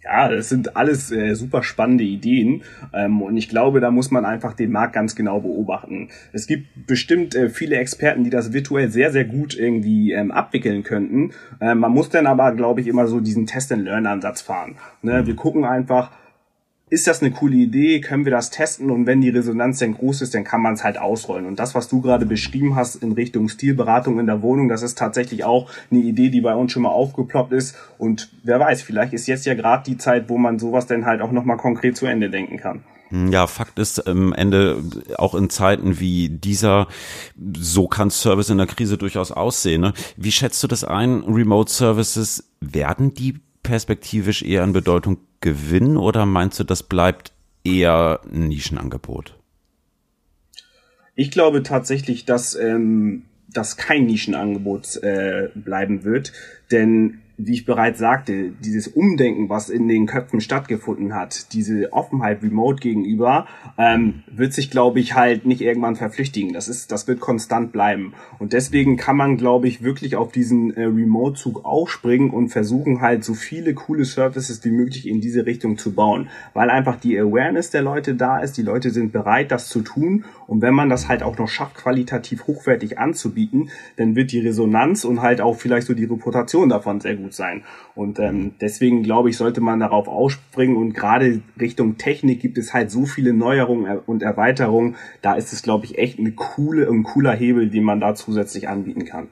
Ja, 0.04 0.30
das 0.30 0.50
sind 0.50 0.76
alles 0.76 1.12
äh, 1.12 1.36
super 1.36 1.62
spannende 1.62 2.04
Ideen 2.04 2.64
ähm, 2.92 3.22
und 3.22 3.38
ich 3.38 3.50
glaube, 3.50 3.80
da 3.80 3.92
muss 3.92 4.10
man 4.10 4.26
einfach 4.26 4.54
den 4.54 4.72
Markt 4.72 4.94
ganz 4.94 5.16
genau 5.16 5.40
beobachten. 5.42 6.10
Es 6.34 6.48
gibt 6.48 6.88
bestimmt 6.88 7.36
äh, 7.36 7.50
viele 7.50 7.78
Experten, 7.78 8.24
die 8.24 8.32
das 8.32 8.52
virtuell 8.52 8.90
sehr, 8.90 9.12
sehr 9.12 9.26
gut 9.26 9.56
irgendwie 9.56 10.12
ähm, 10.12 10.32
abwickeln 10.32 10.82
könnten. 10.84 11.32
Ähm, 11.60 11.80
man 11.80 11.92
muss 11.92 12.10
dann 12.10 12.26
aber, 12.26 12.52
glaube 12.54 12.82
ich, 12.82 12.88
immer 12.88 13.08
so 13.08 13.20
diesen 13.20 13.46
Test-and-Learn-Ansatz 13.46 14.42
fahren. 14.42 14.76
Ne? 15.04 15.28
Wir 15.28 15.36
gucken 15.36 15.66
einfach, 15.66 16.12
ist 16.92 17.08
das 17.08 17.22
eine 17.22 17.32
coole 17.32 17.56
Idee, 17.56 18.02
können 18.02 18.26
wir 18.26 18.34
das 18.34 18.50
testen 18.50 18.92
und 18.92 19.08
wenn 19.08 19.22
die 19.22 19.30
Resonanz 19.30 19.80
dann 19.80 19.94
groß 19.94 20.24
ist, 20.24 20.36
dann 20.36 20.44
kann 20.44 20.62
man 20.62 20.74
es 20.74 20.84
halt 20.84 20.98
ausrollen. 20.98 21.46
Und 21.46 21.58
das, 21.58 21.74
was 21.74 21.88
du 21.88 22.02
gerade 22.02 22.26
beschrieben 22.26 22.76
hast 22.76 22.96
in 22.96 23.14
Richtung 23.14 23.48
Stilberatung 23.48 24.20
in 24.20 24.26
der 24.28 24.42
Wohnung, 24.42 24.68
das 24.68 24.82
ist 24.82 24.98
tatsächlich 24.98 25.46
auch 25.46 25.72
eine 25.90 26.02
Idee, 26.02 26.30
die 26.30 26.42
bei 26.42 26.54
uns 26.54 26.74
schon 26.74 26.84
mal 26.84 26.90
aufgeploppt 26.90 27.54
ist. 27.54 27.78
Und 27.98 28.30
wer 28.44 28.60
weiß, 28.60 28.82
vielleicht 28.82 29.14
ist 29.14 29.26
jetzt 29.28 29.46
ja 29.46 29.54
gerade 29.54 29.84
die 29.90 29.98
Zeit, 29.98 30.28
wo 30.28 30.38
man 30.38 30.60
sowas 30.60 30.86
dann 30.86 31.06
halt 31.06 31.22
auch 31.22 31.32
nochmal 31.32 31.56
konkret 31.56 31.96
zu 31.96 32.08
Ende 32.08 32.30
denken 32.30 32.58
kann. 32.58 32.84
Hm, 33.08 33.32
ja, 33.32 33.48
Fakt 33.48 33.80
ist 33.80 34.06
am 34.06 34.34
Ende 34.34 34.84
auch 35.18 35.34
in 35.34 35.50
Zeiten 35.50 35.98
wie 36.02 36.28
dieser, 36.28 36.88
so 37.58 37.88
kann 37.88 38.10
Service 38.10 38.50
in 38.50 38.58
der 38.58 38.68
Krise 38.68 38.98
durchaus 38.98 39.32
aussehen. 39.32 39.80
Ne? 39.80 39.94
Wie 40.18 40.32
schätzt 40.34 40.62
du 40.62 40.68
das 40.68 40.84
ein? 40.84 41.24
Remote 41.24 41.72
Services, 41.72 42.52
werden 42.60 43.14
die 43.14 43.40
perspektivisch 43.64 44.42
eher 44.42 44.64
an 44.64 44.74
Bedeutung 44.74 45.18
gewinnen 45.42 45.98
oder 45.98 46.26
meinst 46.26 46.60
du, 46.60 46.64
das 46.64 46.84
bleibt 46.84 47.34
eher 47.64 48.22
ein 48.32 48.48
Nischenangebot? 48.48 49.38
Ich 51.16 51.32
glaube 51.32 51.64
tatsächlich, 51.64 52.26
dass 52.26 52.56
ähm, 52.56 53.24
das 53.48 53.78
kein 53.78 54.06
Nischenangebot 54.06 54.98
äh, 55.04 55.50
bleiben 55.56 56.04
wird, 56.04 56.32
denn 56.72 57.22
wie 57.46 57.54
ich 57.54 57.66
bereits 57.66 58.00
sagte, 58.00 58.52
dieses 58.64 58.88
Umdenken, 58.88 59.50
was 59.50 59.70
in 59.70 59.88
den 59.88 60.06
Köpfen 60.06 60.42
stattgefunden 60.42 61.16
hat, 61.16 61.54
diese 61.54 61.92
Offenheit 61.94 62.44
Remote 62.44 62.82
gegenüber, 62.82 63.48
ähm, 63.78 64.24
wird 64.32 64.54
sich, 64.54 64.70
glaube 64.70 65.00
ich, 65.00 65.16
halt 65.16 65.46
nicht 65.46 65.62
irgendwann 65.62 65.96
verflüchtigen. 65.96 66.54
Das 66.54 66.68
ist, 66.68 66.92
das 66.92 67.08
wird 67.08 67.20
konstant 67.20 67.72
bleiben. 67.72 68.14
Und 68.40 68.54
deswegen 68.54 68.98
kann 68.98 69.18
man, 69.18 69.38
glaube 69.38 69.68
ich, 69.68 69.82
wirklich 69.82 70.16
auf 70.16 70.32
diesen 70.32 70.76
äh, 70.76 70.84
Remote-Zug 70.84 71.66
aufspringen 71.66 72.30
und 72.30 72.50
versuchen 72.50 73.02
halt 73.02 73.24
so 73.24 73.34
viele 73.34 73.74
coole 73.74 74.06
Services 74.06 74.64
wie 74.64 74.72
möglich 74.72 75.08
in 75.08 75.22
diese 75.22 75.46
Richtung 75.46 75.78
zu 75.78 75.94
bauen, 75.94 76.30
weil 76.54 76.70
einfach 76.70 77.00
die 77.00 77.18
Awareness 77.20 77.72
der 77.72 77.82
Leute 77.82 78.16
da 78.16 78.40
ist. 78.40 78.58
Die 78.58 78.64
Leute 78.64 78.92
sind 78.92 79.12
bereit, 79.12 79.52
das 79.52 79.70
zu 79.70 79.82
tun. 79.82 80.26
Und 80.52 80.62
wenn 80.62 80.74
man 80.74 80.90
das 80.90 81.08
halt 81.08 81.24
auch 81.24 81.38
noch 81.38 81.48
schafft, 81.48 81.76
qualitativ 81.76 82.46
hochwertig 82.46 83.00
anzubieten, 83.00 83.70
dann 83.96 84.18
wird 84.18 84.34
die 84.34 84.42
Resonanz 84.42 85.06
und 85.06 85.22
halt 85.22 85.40
auch 85.40 85.56
vielleicht 85.56 85.88
so 85.88 85.94
die 85.94 86.04
Reputation 86.04 86.68
davon 86.68 87.00
sehr 87.00 87.16
gut 87.16 87.34
sein. 87.34 87.64
Und 87.96 88.20
ähm, 88.20 88.56
deswegen 88.60 89.02
glaube 89.02 89.30
ich, 89.30 89.38
sollte 89.38 89.62
man 89.62 89.80
darauf 89.80 90.10
ausspringen. 90.10 90.76
Und 90.76 90.94
gerade 90.94 91.40
Richtung 91.58 91.98
Technik 91.98 92.42
gibt 92.42 92.58
es 92.58 92.74
halt 92.74 92.92
so 92.92 93.06
viele 93.06 93.32
Neuerungen 93.32 94.00
und 94.00 94.24
Erweiterungen. 94.24 94.98
Da 95.22 95.36
ist 95.36 95.54
es, 95.54 95.64
glaube 95.64 95.86
ich, 95.86 95.98
echt 95.98 96.20
eine 96.20 96.34
coole, 96.34 96.86
ein 96.86 97.04
cooler 97.04 97.32
Hebel, 97.32 97.70
den 97.70 97.86
man 97.86 98.02
da 98.02 98.14
zusätzlich 98.14 98.68
anbieten 98.68 99.06
kann. 99.06 99.30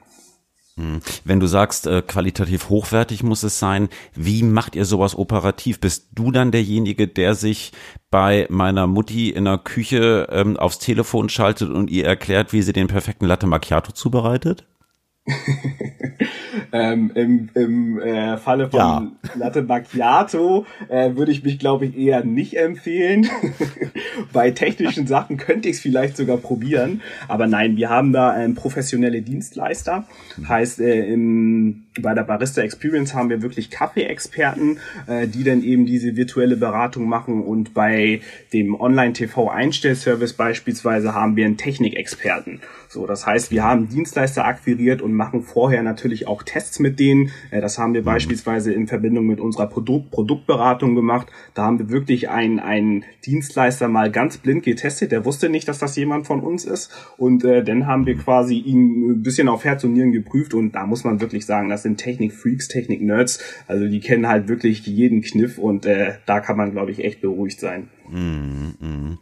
Hm. 0.80 1.00
Wenn 1.24 1.40
du 1.40 1.46
sagst, 1.46 1.86
äh, 1.86 2.00
qualitativ 2.00 2.70
hochwertig 2.70 3.22
muss 3.22 3.42
es 3.42 3.58
sein, 3.58 3.90
wie 4.14 4.42
macht 4.42 4.76
ihr 4.76 4.86
sowas 4.86 5.16
operativ? 5.16 5.78
Bist 5.78 6.08
du 6.12 6.30
dann 6.30 6.52
derjenige, 6.52 7.06
der 7.06 7.34
sich 7.34 7.72
bei 8.10 8.46
meiner 8.48 8.86
Mutti 8.86 9.28
in 9.28 9.44
der 9.44 9.58
Küche 9.58 10.26
ähm, 10.30 10.56
aufs 10.56 10.78
Telefon 10.78 11.28
schaltet 11.28 11.68
und 11.70 11.90
ihr 11.90 12.06
erklärt, 12.06 12.54
wie 12.54 12.62
sie 12.62 12.72
den 12.72 12.86
perfekten 12.86 13.26
Latte 13.26 13.46
Macchiato 13.46 13.92
zubereitet? 13.92 14.66
ähm, 16.72 17.12
Im 17.14 17.50
im 17.54 18.00
äh, 18.00 18.38
Falle 18.38 18.70
von 18.70 18.78
ja. 18.78 19.12
Latte 19.36 19.62
Macchiato 19.62 20.64
äh, 20.88 21.14
würde 21.14 21.30
ich 21.30 21.44
mich, 21.44 21.58
glaube 21.58 21.86
ich, 21.86 21.96
eher 21.96 22.24
nicht 22.24 22.56
empfehlen. 22.56 23.28
Bei 24.32 24.50
technischen 24.50 25.06
Sachen 25.06 25.36
könnte 25.36 25.68
ich 25.68 25.76
es 25.76 25.82
vielleicht 25.82 26.16
sogar 26.16 26.36
probieren. 26.36 27.02
Aber 27.28 27.46
nein, 27.46 27.76
wir 27.76 27.90
haben 27.90 28.12
da 28.12 28.40
ähm, 28.40 28.54
professionelle 28.54 29.22
Dienstleister. 29.22 30.06
Heißt, 30.48 30.80
äh, 30.80 31.12
im, 31.12 31.84
bei 32.00 32.14
der 32.14 32.24
Barista 32.24 32.62
Experience 32.62 33.14
haben 33.14 33.30
wir 33.30 33.42
wirklich 33.42 33.70
Kaffee-Experten, 33.70 34.78
äh, 35.06 35.26
die 35.26 35.44
dann 35.44 35.62
eben 35.62 35.86
diese 35.86 36.16
virtuelle 36.16 36.56
Beratung 36.56 37.08
machen. 37.08 37.42
Und 37.42 37.74
bei 37.74 38.20
dem 38.52 38.78
Online-TV-Einstellservice 38.78 40.32
beispielsweise 40.34 41.14
haben 41.14 41.36
wir 41.36 41.46
einen 41.46 41.56
Technikexperten. 41.56 42.60
So, 42.88 43.06
das 43.06 43.24
heißt, 43.24 43.52
wir 43.52 43.62
haben 43.62 43.88
Dienstleister 43.88 44.44
akquiriert 44.44 45.00
und 45.00 45.12
machen 45.12 45.42
vorher 45.42 45.84
natürlich 45.84 46.26
auch 46.26 46.42
Tests 46.42 46.80
mit 46.80 46.98
denen. 46.98 47.30
Äh, 47.52 47.60
das 47.60 47.78
haben 47.78 47.94
wir 47.94 48.00
mhm. 48.00 48.06
beispielsweise 48.06 48.72
in 48.72 48.88
Verbindung 48.88 49.26
mit 49.26 49.38
unserer 49.38 49.68
Produkt 49.68 50.10
Produktberatung 50.10 50.94
gemacht. 50.94 51.28
Da 51.54 51.62
haben 51.62 51.78
wir 51.78 51.90
wirklich 51.90 52.30
einen, 52.30 52.58
einen 52.58 53.04
Dienstleister 53.24 53.88
mal 53.88 54.10
ganz 54.10 54.38
blind 54.38 54.64
getestet. 54.64 55.12
Der 55.12 55.24
wusste 55.24 55.48
nicht, 55.48 55.68
dass 55.68 55.78
das 55.78 55.96
jemand 55.96 56.26
von 56.26 56.40
uns 56.40 56.64
ist. 56.64 56.90
Und 57.16 57.44
äh, 57.44 57.62
dann 57.62 57.86
haben 57.86 58.06
wir 58.06 58.16
quasi 58.16 58.58
ihn 58.58 59.10
ein 59.10 59.22
bisschen 59.22 59.48
auf 59.48 59.64
Herz 59.64 59.84
und 59.84 59.92
Nieren 59.92 60.12
geprüft. 60.12 60.54
Und 60.54 60.72
da 60.72 60.86
muss 60.86 61.04
man 61.04 61.20
wirklich 61.20 61.46
sagen, 61.46 61.68
das 61.68 61.82
sind 61.82 61.89
Technik-Freaks, 61.96 62.68
Technik-Nerds. 62.68 63.40
Also 63.66 63.86
die 63.86 64.00
kennen 64.00 64.28
halt 64.28 64.48
wirklich 64.48 64.86
jeden 64.86 65.22
Kniff 65.22 65.58
und 65.58 65.86
äh, 65.86 66.14
da 66.26 66.40
kann 66.40 66.56
man, 66.56 66.72
glaube 66.72 66.90
ich, 66.90 67.04
echt 67.04 67.20
beruhigt 67.20 67.60
sein. 67.60 67.88
Mm, 68.08 68.84
mm. 68.84 69.18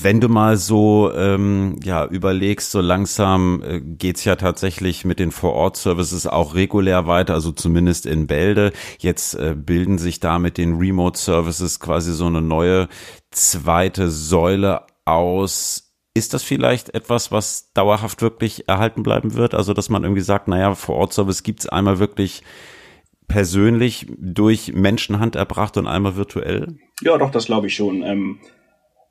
Wenn 0.00 0.20
du 0.20 0.28
mal 0.28 0.56
so 0.56 1.12
ähm, 1.14 1.78
ja 1.82 2.06
überlegst, 2.06 2.70
so 2.70 2.80
langsam 2.80 3.62
äh, 3.62 3.80
geht's 3.80 4.24
ja 4.24 4.36
tatsächlich 4.36 5.04
mit 5.04 5.18
den 5.18 5.30
Vor-Ort-Services 5.30 6.26
auch 6.26 6.54
regulär 6.54 7.06
weiter, 7.06 7.34
also 7.34 7.52
zumindest 7.52 8.06
in 8.06 8.26
Bälde. 8.26 8.72
Jetzt 8.98 9.34
äh, 9.34 9.54
bilden 9.54 9.98
sich 9.98 10.18
da 10.18 10.38
mit 10.38 10.56
den 10.56 10.76
Remote-Services 10.76 11.78
quasi 11.78 12.14
so 12.14 12.26
eine 12.26 12.40
neue 12.40 12.88
zweite 13.30 14.10
Säule 14.10 14.82
aus. 15.04 15.91
Ist 16.14 16.34
das 16.34 16.42
vielleicht 16.42 16.94
etwas, 16.94 17.32
was 17.32 17.72
dauerhaft 17.72 18.20
wirklich 18.20 18.68
erhalten 18.68 19.02
bleiben 19.02 19.34
wird? 19.34 19.54
Also, 19.54 19.72
dass 19.72 19.88
man 19.88 20.02
irgendwie 20.02 20.22
sagt, 20.22 20.46
naja, 20.46 20.74
Vor-Ort-Service 20.74 21.42
gibt's 21.42 21.68
einmal 21.68 21.98
wirklich 21.98 22.42
persönlich 23.28 24.06
durch 24.18 24.74
Menschenhand 24.74 25.36
erbracht 25.36 25.78
und 25.78 25.86
einmal 25.86 26.16
virtuell? 26.16 26.76
Ja, 27.00 27.16
doch, 27.16 27.30
das 27.30 27.46
glaube 27.46 27.68
ich 27.68 27.74
schon. 27.74 28.02
Ähm, 28.02 28.40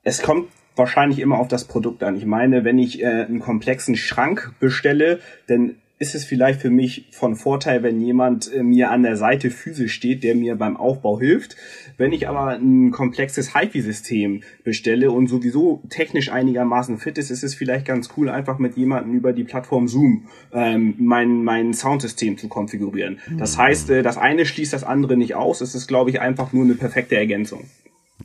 es 0.04 0.22
kommt 0.22 0.50
wahrscheinlich 0.76 1.20
immer 1.20 1.40
auf 1.40 1.48
das 1.48 1.66
Produkt 1.66 2.04
an. 2.04 2.16
Ich 2.16 2.26
meine, 2.26 2.64
wenn 2.64 2.78
ich 2.78 3.02
äh, 3.02 3.06
einen 3.06 3.40
komplexen 3.40 3.96
Schrank 3.96 4.54
bestelle, 4.60 5.20
dann 5.48 5.81
ist 6.02 6.16
es 6.16 6.26
vielleicht 6.26 6.60
für 6.60 6.72
mich 6.72 7.06
von 7.12 7.36
Vorteil, 7.36 7.84
wenn 7.84 8.02
jemand 8.02 8.52
äh, 8.52 8.64
mir 8.64 8.90
an 8.90 9.04
der 9.04 9.18
Seite 9.18 9.52
physisch 9.52 9.94
steht, 9.94 10.24
der 10.24 10.34
mir 10.34 10.56
beim 10.56 10.76
Aufbau 10.76 11.20
hilft. 11.20 11.56
Wenn 11.96 12.12
ich 12.12 12.28
aber 12.28 12.48
ein 12.48 12.90
komplexes 12.90 13.56
HiFi-System 13.56 14.42
bestelle 14.64 15.12
und 15.12 15.28
sowieso 15.28 15.84
technisch 15.90 16.32
einigermaßen 16.32 16.98
fit 16.98 17.20
ist, 17.20 17.30
ist 17.30 17.44
es 17.44 17.54
vielleicht 17.54 17.86
ganz 17.86 18.10
cool, 18.18 18.30
einfach 18.30 18.58
mit 18.58 18.78
jemandem 18.78 19.14
über 19.14 19.32
die 19.32 19.44
Plattform 19.44 19.88
Zoom 19.88 20.26
ähm, 20.52 20.96
mein, 20.98 21.44
mein 21.44 21.76
Soundsystem 21.76 22.36
zu 22.36 22.48
konfigurieren. 22.48 23.20
Das 23.38 23.56
mhm. 23.56 23.62
heißt, 23.62 23.90
äh, 23.92 24.02
das 24.02 24.18
eine 24.18 24.48
schließt 24.48 24.74
das 24.74 24.84
andere 24.84 25.18
nicht 25.18 25.36
aus. 25.36 25.62
Es 25.62 25.76
ist, 25.76 25.88
glaube 25.88 26.10
ich, 26.10 26.20
einfach 26.20 26.52
nur 26.52 26.64
eine 26.64 26.74
perfekte 26.74 27.16
Ergänzung. 27.16 27.66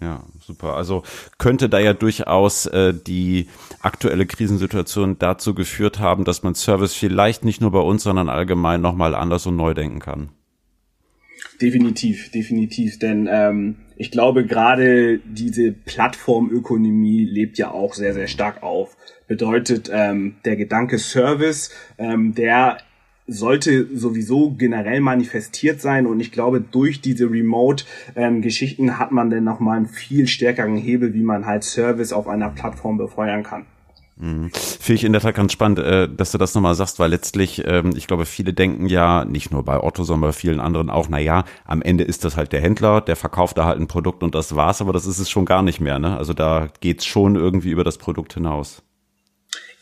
Ja, 0.00 0.24
super. 0.40 0.76
Also 0.76 1.02
könnte 1.38 1.68
da 1.68 1.78
ja 1.78 1.94
durchaus 1.94 2.66
äh, 2.66 2.92
die 2.94 3.48
aktuelle 3.80 4.26
Krisensituation 4.26 5.18
dazu 5.18 5.54
geführt 5.54 5.98
haben, 5.98 6.24
dass 6.24 6.42
man 6.42 6.54
Service 6.54 6.94
vielleicht 6.94 7.44
nicht 7.44 7.60
nur 7.60 7.70
bei 7.70 7.80
uns, 7.80 8.02
sondern 8.02 8.28
allgemein 8.28 8.80
nochmal 8.80 9.14
anders 9.14 9.46
und 9.46 9.56
neu 9.56 9.74
denken 9.74 10.00
kann. 10.00 10.30
Definitiv, 11.60 12.30
definitiv. 12.30 12.98
Denn 12.98 13.28
ähm, 13.30 13.76
ich 13.96 14.10
glaube, 14.10 14.44
gerade 14.44 15.18
diese 15.18 15.72
Plattformökonomie 15.72 17.24
lebt 17.24 17.58
ja 17.58 17.70
auch 17.70 17.94
sehr, 17.94 18.12
sehr 18.12 18.26
stark 18.26 18.62
auf. 18.62 18.96
Bedeutet, 19.26 19.90
ähm, 19.92 20.36
der 20.44 20.56
Gedanke 20.56 20.98
Service, 20.98 21.70
ähm, 21.98 22.34
der 22.34 22.78
sollte 23.26 23.88
sowieso 23.96 24.50
generell 24.52 25.00
manifestiert 25.00 25.80
sein 25.80 26.06
und 26.06 26.20
ich 26.20 26.32
glaube, 26.32 26.60
durch 26.60 27.00
diese 27.00 27.30
Remote-Geschichten 27.30 28.98
hat 28.98 29.12
man 29.12 29.30
dann 29.30 29.44
nochmal 29.44 29.78
einen 29.78 29.88
viel 29.88 30.26
stärkeren 30.26 30.76
Hebel, 30.76 31.14
wie 31.14 31.22
man 31.22 31.46
halt 31.46 31.64
Service 31.64 32.12
auf 32.12 32.28
einer 32.28 32.50
Plattform 32.50 32.98
befeuern 32.98 33.42
kann. 33.42 33.66
Mhm. 34.18 34.50
Finde 34.50 34.94
ich 34.94 35.04
in 35.04 35.12
der 35.12 35.20
Tat 35.20 35.34
ganz 35.34 35.52
spannend, 35.52 35.78
äh, 35.78 36.08
dass 36.08 36.32
du 36.32 36.38
das 36.38 36.54
nochmal 36.54 36.74
sagst, 36.74 36.98
weil 36.98 37.10
letztlich, 37.10 37.62
ähm, 37.66 37.92
ich 37.94 38.06
glaube, 38.06 38.24
viele 38.24 38.54
denken 38.54 38.86
ja, 38.86 39.26
nicht 39.26 39.52
nur 39.52 39.62
bei 39.62 39.82
Otto, 39.82 40.04
sondern 40.04 40.30
bei 40.30 40.32
vielen 40.32 40.60
anderen 40.60 40.88
auch, 40.88 41.08
na 41.10 41.18
ja, 41.18 41.44
am 41.66 41.82
Ende 41.82 42.04
ist 42.04 42.24
das 42.24 42.36
halt 42.36 42.52
der 42.52 42.62
Händler, 42.62 43.02
der 43.02 43.16
verkauft 43.16 43.58
da 43.58 43.66
halt 43.66 43.78
ein 43.78 43.88
Produkt 43.88 44.22
und 44.22 44.34
das 44.34 44.56
war's, 44.56 44.80
aber 44.80 44.94
das 44.94 45.04
ist 45.04 45.18
es 45.18 45.28
schon 45.28 45.44
gar 45.44 45.62
nicht 45.62 45.80
mehr, 45.80 45.98
ne? 45.98 46.16
Also 46.16 46.32
da 46.32 46.68
geht's 46.80 47.04
schon 47.04 47.36
irgendwie 47.36 47.70
über 47.70 47.84
das 47.84 47.98
Produkt 47.98 48.32
hinaus. 48.32 48.82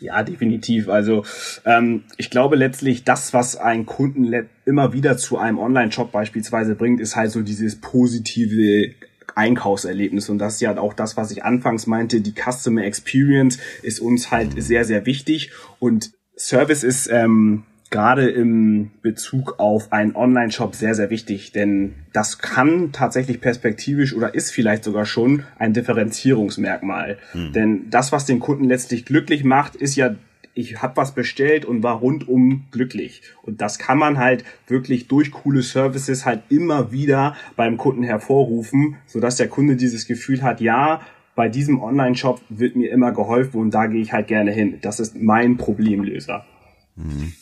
Ja, 0.01 0.23
definitiv. 0.23 0.89
Also 0.89 1.25
ähm, 1.65 2.05
ich 2.17 2.31
glaube 2.31 2.57
letztlich, 2.57 3.05
das, 3.05 3.33
was 3.33 3.57
ein 3.57 3.87
Kunden 3.87 4.33
immer 4.65 4.93
wieder 4.93 5.17
zu 5.17 5.39
einem 5.39 5.59
Online-Shop 5.59 6.13
beispielsweise 6.13 6.75
bringt, 6.75 7.01
ist 7.01 7.17
halt 7.17 7.31
so 7.31 7.43
dieses 7.43 7.81
positive 7.81 8.95
Einkaufserlebnis. 9.35 10.29
Und 10.29 10.39
das 10.39 10.55
ist 10.55 10.61
ja 10.61 10.77
auch 10.79 10.95
das, 10.95 11.17
was 11.17 11.31
ich 11.31 11.45
anfangs 11.45 11.87
meinte. 11.87 12.21
Die 12.21 12.35
Customer 12.35 12.85
Experience 12.85 13.59
ist 13.83 14.01
uns 14.01 14.31
halt 14.31 14.63
sehr, 14.63 14.85
sehr 14.85 15.07
wichtig. 15.07 15.53
Und 15.79 16.13
Service 16.37 16.83
ist 16.83 17.09
ähm, 17.11 17.65
gerade 17.95 18.29
im 18.29 18.91
Bezug 19.03 19.61
auf 19.61 19.93
einen 19.93 20.17
Online-Shop 20.17 20.75
sehr, 20.75 20.97
sehr 20.97 21.11
wichtig, 21.11 21.53
denn 21.53 21.95
das 22.13 22.39
kann 22.39 22.91
tatsächlich 22.91 23.41
perspektivisch 23.41 24.17
oder 24.17 24.35
ist 24.35 24.51
vielleicht 24.51 24.83
sogar 24.83 25.07
schon 25.07 25.45
ein 25.61 25.75
Differenzierungsmerkmal. 25.75 27.19
Hm. 27.31 27.53
Denn 27.53 27.91
das, 27.91 28.11
was 28.11 28.27
den 28.27 28.41
Kunden 28.41 28.65
letztlich 28.65 29.05
glücklich 29.05 29.45
macht, 29.45 29.77
ist 29.77 29.95
ja 29.95 30.17
ich 30.57 30.83
habe 30.83 30.97
was 30.97 31.15
bestellt 31.15 31.65
und 31.65 31.83
war 31.83 31.99
rundum 31.99 32.65
glücklich. 32.73 33.23
Und 33.43 33.61
das 33.61 33.79
kann 33.79 33.99
man 33.99 34.19
halt 34.19 34.45
wirklich 34.69 35.09
durch 35.09 35.33
coole 35.33 35.63
Services 35.63 36.25
halt 36.27 36.43
immer 36.49 36.93
wieder 36.93 37.37
beim 37.57 37.77
Kunden 37.77 38.05
hervorrufen, 38.05 38.97
sodass 39.07 39.37
der 39.37 39.49
Kunde 39.49 39.75
dieses 39.75 40.07
Gefühl 40.07 40.43
hat, 40.43 40.61
ja, 40.61 41.01
bei 41.35 41.49
diesem 41.49 41.81
Online-Shop 41.81 42.41
wird 42.49 42.77
mir 42.77 42.93
immer 42.93 43.11
geholfen 43.13 43.61
und 43.61 43.73
da 43.73 43.87
gehe 43.87 44.01
ich 44.01 44.13
halt 44.13 44.29
gerne 44.29 44.53
hin. 44.53 44.79
Das 44.83 45.01
ist 45.01 45.21
mein 45.21 45.57
Problemlöser. 45.57 46.45
Mhm. 46.95 47.33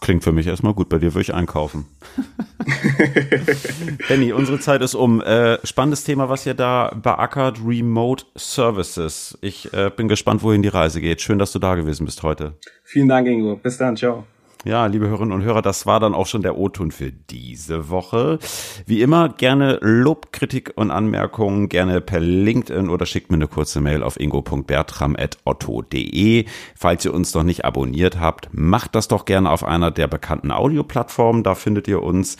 Klingt 0.00 0.24
für 0.24 0.32
mich 0.32 0.46
erstmal 0.46 0.72
gut. 0.72 0.88
Bei 0.88 0.98
dir 0.98 1.12
würde 1.12 1.20
ich 1.20 1.34
einkaufen. 1.34 1.84
Benny, 4.08 4.32
unsere 4.32 4.58
Zeit 4.58 4.80
ist 4.80 4.94
um. 4.94 5.20
Äh, 5.20 5.58
spannendes 5.64 6.04
Thema, 6.04 6.30
was 6.30 6.46
ihr 6.46 6.54
da 6.54 6.90
beackert, 7.02 7.58
Remote 7.64 8.24
Services. 8.34 9.38
Ich 9.42 9.72
äh, 9.74 9.90
bin 9.94 10.08
gespannt, 10.08 10.42
wohin 10.42 10.62
die 10.62 10.68
Reise 10.68 11.02
geht. 11.02 11.20
Schön, 11.20 11.38
dass 11.38 11.52
du 11.52 11.58
da 11.58 11.74
gewesen 11.74 12.06
bist 12.06 12.22
heute. 12.22 12.54
Vielen 12.82 13.08
Dank, 13.08 13.28
Ingo. 13.28 13.56
Bis 13.56 13.76
dann. 13.76 13.96
Ciao. 13.96 14.24
Ja, 14.66 14.84
liebe 14.84 15.08
Hörerinnen 15.08 15.32
und 15.32 15.42
Hörer, 15.42 15.62
das 15.62 15.86
war 15.86 16.00
dann 16.00 16.12
auch 16.12 16.26
schon 16.26 16.42
der 16.42 16.58
O-Ton 16.58 16.90
für 16.90 17.10
diese 17.10 17.88
Woche. 17.88 18.38
Wie 18.84 19.00
immer 19.00 19.30
gerne 19.30 19.78
Lob, 19.80 20.32
Kritik 20.32 20.72
und 20.74 20.90
Anmerkungen 20.90 21.70
gerne 21.70 22.02
per 22.02 22.20
LinkedIn 22.20 22.90
oder 22.90 23.06
schickt 23.06 23.30
mir 23.30 23.36
eine 23.36 23.48
kurze 23.48 23.80
Mail 23.80 24.02
auf 24.02 24.20
ingo.bertram.otto.de. 24.20 26.44
Falls 26.76 27.04
ihr 27.06 27.14
uns 27.14 27.32
noch 27.32 27.42
nicht 27.42 27.64
abonniert 27.64 28.20
habt, 28.20 28.50
macht 28.52 28.94
das 28.94 29.08
doch 29.08 29.24
gerne 29.24 29.50
auf 29.50 29.64
einer 29.64 29.90
der 29.90 30.08
bekannten 30.08 30.52
Audioplattformen. 30.52 31.42
Da 31.42 31.54
findet 31.54 31.88
ihr 31.88 32.02
uns 32.02 32.36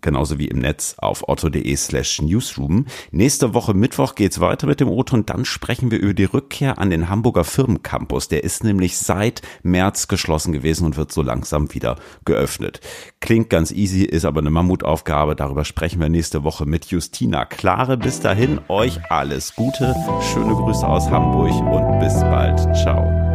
genauso 0.00 0.38
wie 0.38 0.48
im 0.48 0.58
Netz 0.58 0.94
auf 0.98 1.28
otto.de 1.28 1.76
slash 1.76 2.22
newsroom. 2.22 2.86
Nächste 3.10 3.54
Woche 3.54 3.74
Mittwoch 3.74 4.14
geht's 4.14 4.40
weiter 4.40 4.66
mit 4.66 4.80
dem 4.80 4.88
Otto 4.88 5.14
und 5.14 5.30
dann 5.30 5.44
sprechen 5.44 5.90
wir 5.90 5.98
über 5.98 6.14
die 6.14 6.24
Rückkehr 6.24 6.78
an 6.78 6.90
den 6.90 7.08
Hamburger 7.08 7.44
Firmencampus. 7.44 8.28
Der 8.28 8.44
ist 8.44 8.64
nämlich 8.64 8.98
seit 8.98 9.42
März 9.62 10.08
geschlossen 10.08 10.52
gewesen 10.52 10.86
und 10.86 10.96
wird 10.96 11.12
so 11.12 11.22
langsam 11.22 11.72
wieder 11.74 11.96
geöffnet. 12.24 12.80
Klingt 13.20 13.50
ganz 13.50 13.72
easy, 13.72 14.04
ist 14.04 14.24
aber 14.24 14.40
eine 14.40 14.50
Mammutaufgabe. 14.50 15.36
Darüber 15.36 15.64
sprechen 15.64 16.00
wir 16.00 16.08
nächste 16.08 16.44
Woche 16.44 16.66
mit 16.66 16.86
Justina 16.86 17.44
Klare. 17.44 17.96
Bis 17.96 18.20
dahin 18.20 18.60
euch 18.68 18.98
alles 19.10 19.54
Gute, 19.54 19.94
schöne 20.32 20.54
Grüße 20.54 20.86
aus 20.86 21.10
Hamburg 21.10 21.52
und 21.52 22.00
bis 22.00 22.14
bald. 22.20 22.58
Ciao. 22.76 23.27